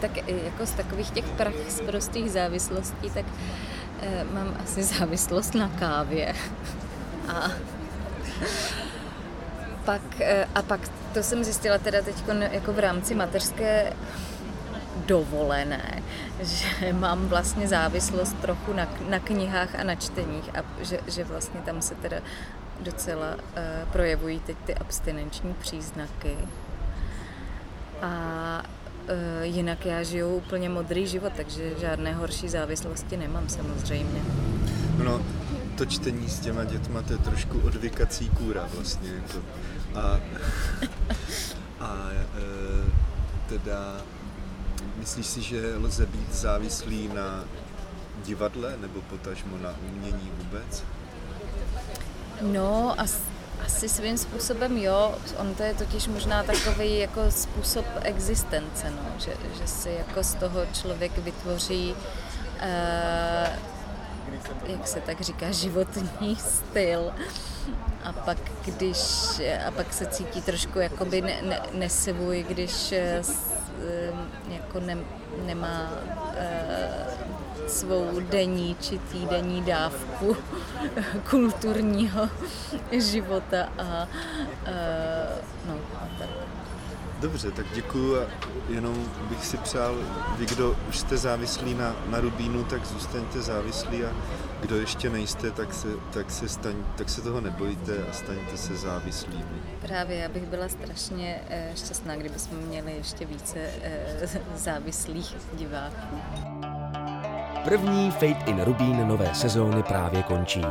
tak 0.00 0.28
jako 0.28 0.66
z 0.66 0.70
takových 0.70 1.10
těch 1.10 1.24
prach 1.24 1.54
z 1.68 1.80
prostých 1.80 2.30
závislostí, 2.30 3.10
tak 3.10 3.24
eh, 4.00 4.24
mám 4.32 4.56
asi 4.64 4.82
závislost 4.98 5.54
na 5.54 5.68
kávě. 5.68 6.34
A 7.28 7.50
pak, 9.84 10.20
eh, 10.20 10.48
a 10.54 10.62
pak 10.62 10.80
to 11.16 11.22
jsem 11.22 11.44
zjistila 11.44 11.78
teda 11.78 12.02
teď 12.02 12.16
jako 12.50 12.72
v 12.72 12.78
rámci 12.78 13.14
mateřské 13.14 13.92
dovolené, 15.06 16.02
že 16.40 16.92
mám 16.92 17.28
vlastně 17.28 17.68
závislost 17.68 18.36
trochu 18.40 18.72
na, 18.72 18.88
na 19.08 19.18
knihách 19.18 19.74
a 19.74 19.84
na 19.84 19.94
čteních 19.94 20.56
a 20.56 20.64
že, 20.84 20.98
že 21.06 21.24
vlastně 21.24 21.60
tam 21.60 21.82
se 21.82 21.94
teda 21.94 22.16
docela 22.80 23.34
uh, 23.34 23.42
projevují 23.92 24.40
teď 24.40 24.56
ty 24.66 24.74
abstinenční 24.74 25.54
příznaky. 25.54 26.36
A 28.02 28.62
uh, 29.08 29.42
jinak 29.42 29.86
já 29.86 30.02
žiju 30.02 30.36
úplně 30.36 30.68
modrý 30.68 31.06
život, 31.06 31.32
takže 31.36 31.72
žádné 31.80 32.14
horší 32.14 32.48
závislosti 32.48 33.16
nemám 33.16 33.48
samozřejmě. 33.48 34.20
No, 35.04 35.20
to 35.78 35.86
čtení 35.86 36.28
s 36.28 36.40
těma 36.40 36.64
dětma, 36.64 37.02
to 37.02 37.12
je 37.12 37.18
trošku 37.18 37.60
odvykací 37.60 38.28
kůra 38.28 38.68
vlastně. 38.74 39.10
Jako. 39.10 39.38
A, 39.94 40.20
a 41.80 42.10
e, 42.12 42.20
teda 43.48 43.96
Myslíš 44.96 45.26
si, 45.26 45.42
že 45.42 45.76
lze 45.76 46.06
být 46.06 46.34
závislý 46.34 47.08
na 47.08 47.44
divadle 48.24 48.76
nebo 48.80 49.00
potažmo 49.02 49.58
na 49.58 49.74
umění 49.88 50.30
vůbec? 50.38 50.84
No, 52.40 53.00
as, 53.00 53.20
asi 53.66 53.88
svým 53.88 54.18
způsobem 54.18 54.76
jo. 54.76 55.14
On 55.38 55.54
to 55.54 55.62
je 55.62 55.74
totiž 55.74 56.06
možná 56.06 56.42
takový 56.42 56.98
jako 56.98 57.30
způsob 57.30 57.86
existence, 58.02 58.90
no. 58.90 59.18
že, 59.18 59.32
že 59.58 59.66
si 59.66 59.90
jako 59.90 60.22
z 60.22 60.34
toho 60.34 60.66
člověk 60.72 61.18
vytvoří 61.18 61.94
uh, 61.94 63.75
jak 64.66 64.88
se 64.88 65.00
tak 65.00 65.20
říká, 65.20 65.50
životní 65.50 66.36
styl. 66.36 67.12
A 68.04 68.12
pak, 68.12 68.38
když, 68.64 68.98
a 69.66 69.70
pak 69.70 69.92
se 69.92 70.06
cítí 70.06 70.42
trošku 70.42 70.78
jakoby 70.78 71.20
ne, 71.20 71.42
ne, 71.42 71.60
nesvůj, 71.72 72.42
když 72.48 72.92
eh, 72.92 73.22
jako 74.48 74.80
ne, 74.80 74.96
nemá 75.46 75.90
uh, 75.92 77.68
svou 77.68 78.20
denní 78.20 78.76
či 78.80 78.98
týdenní 78.98 79.62
dávku 79.62 80.36
kulturního 81.30 82.28
života 82.92 83.68
a 83.78 84.08
uh, 84.62 85.38
no 85.66 85.78
a 85.94 86.08
tak. 86.18 86.45
Dobře, 87.20 87.50
tak 87.50 87.66
děkuju 87.74 88.20
a 88.20 88.26
jenom 88.68 89.10
bych 89.28 89.44
si 89.44 89.56
přál, 89.56 89.94
vy, 90.38 90.46
kdo 90.46 90.76
už 90.88 90.98
jste 90.98 91.16
závislí 91.16 91.74
na, 91.74 91.96
na 92.10 92.20
Rubínu, 92.20 92.64
tak 92.64 92.86
zůstaňte 92.86 93.42
závislí 93.42 94.04
a 94.04 94.10
kdo 94.60 94.76
ještě 94.76 95.10
nejste, 95.10 95.50
tak 95.50 95.74
se, 95.74 95.88
tak 96.12 96.30
se, 96.30 96.48
staň, 96.48 96.74
tak 96.96 97.08
se 97.08 97.22
toho 97.22 97.40
nebojte 97.40 97.92
a 98.10 98.12
staňte 98.12 98.56
se 98.56 98.76
závislými. 98.76 99.44
Právě, 99.82 100.16
já 100.16 100.28
bych 100.28 100.42
byla 100.42 100.68
strašně 100.68 101.40
eh, 101.48 101.72
šťastná, 101.76 102.16
kdybychom 102.16 102.58
měli 102.58 102.92
ještě 102.92 103.24
více 103.24 103.58
eh, 103.82 104.28
závislých 104.54 105.36
diváků. 105.52 106.16
První 107.64 108.10
Fate 108.10 108.50
in 108.50 108.60
Rubín 108.60 109.08
nové 109.08 109.34
sezóny 109.34 109.82
právě 109.82 110.22
končí. 110.22 110.62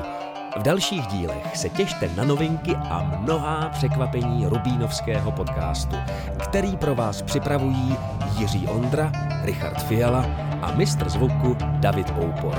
V 0.55 0.61
dalších 0.61 1.07
dílech 1.07 1.57
se 1.57 1.69
těšte 1.69 2.09
na 2.17 2.23
novinky 2.23 2.75
a 2.75 3.03
mnohá 3.19 3.69
překvapení 3.69 4.47
rubínovského 4.47 5.31
podcastu, 5.31 5.95
který 6.43 6.77
pro 6.77 6.95
vás 6.95 7.21
připravují 7.21 7.97
Jiří 8.37 8.67
Ondra, 8.67 9.11
Richard 9.43 9.83
Fiala 9.83 10.25
a 10.61 10.71
mistr 10.71 11.09
zvuku 11.09 11.57
David 11.59 12.13
Oupor. 12.19 12.55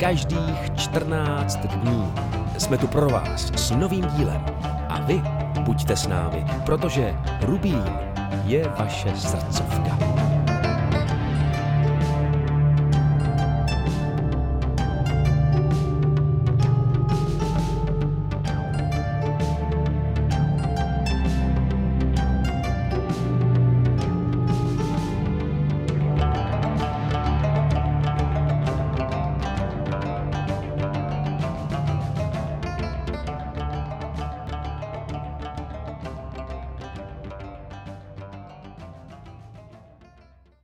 Každých 0.00 0.70
14 0.76 1.56
dní 1.56 2.12
jsme 2.58 2.78
tu 2.78 2.86
pro 2.86 3.08
vás 3.08 3.52
s 3.56 3.70
novým 3.70 4.06
dílem 4.06 4.44
a 4.88 5.00
vy 5.00 5.22
buďte 5.60 5.96
s 5.96 6.06
námi, 6.06 6.44
protože 6.66 7.14
Rubín 7.40 7.84
je 8.44 8.68
vaše 8.78 9.16
srdcovka. 9.16 10.31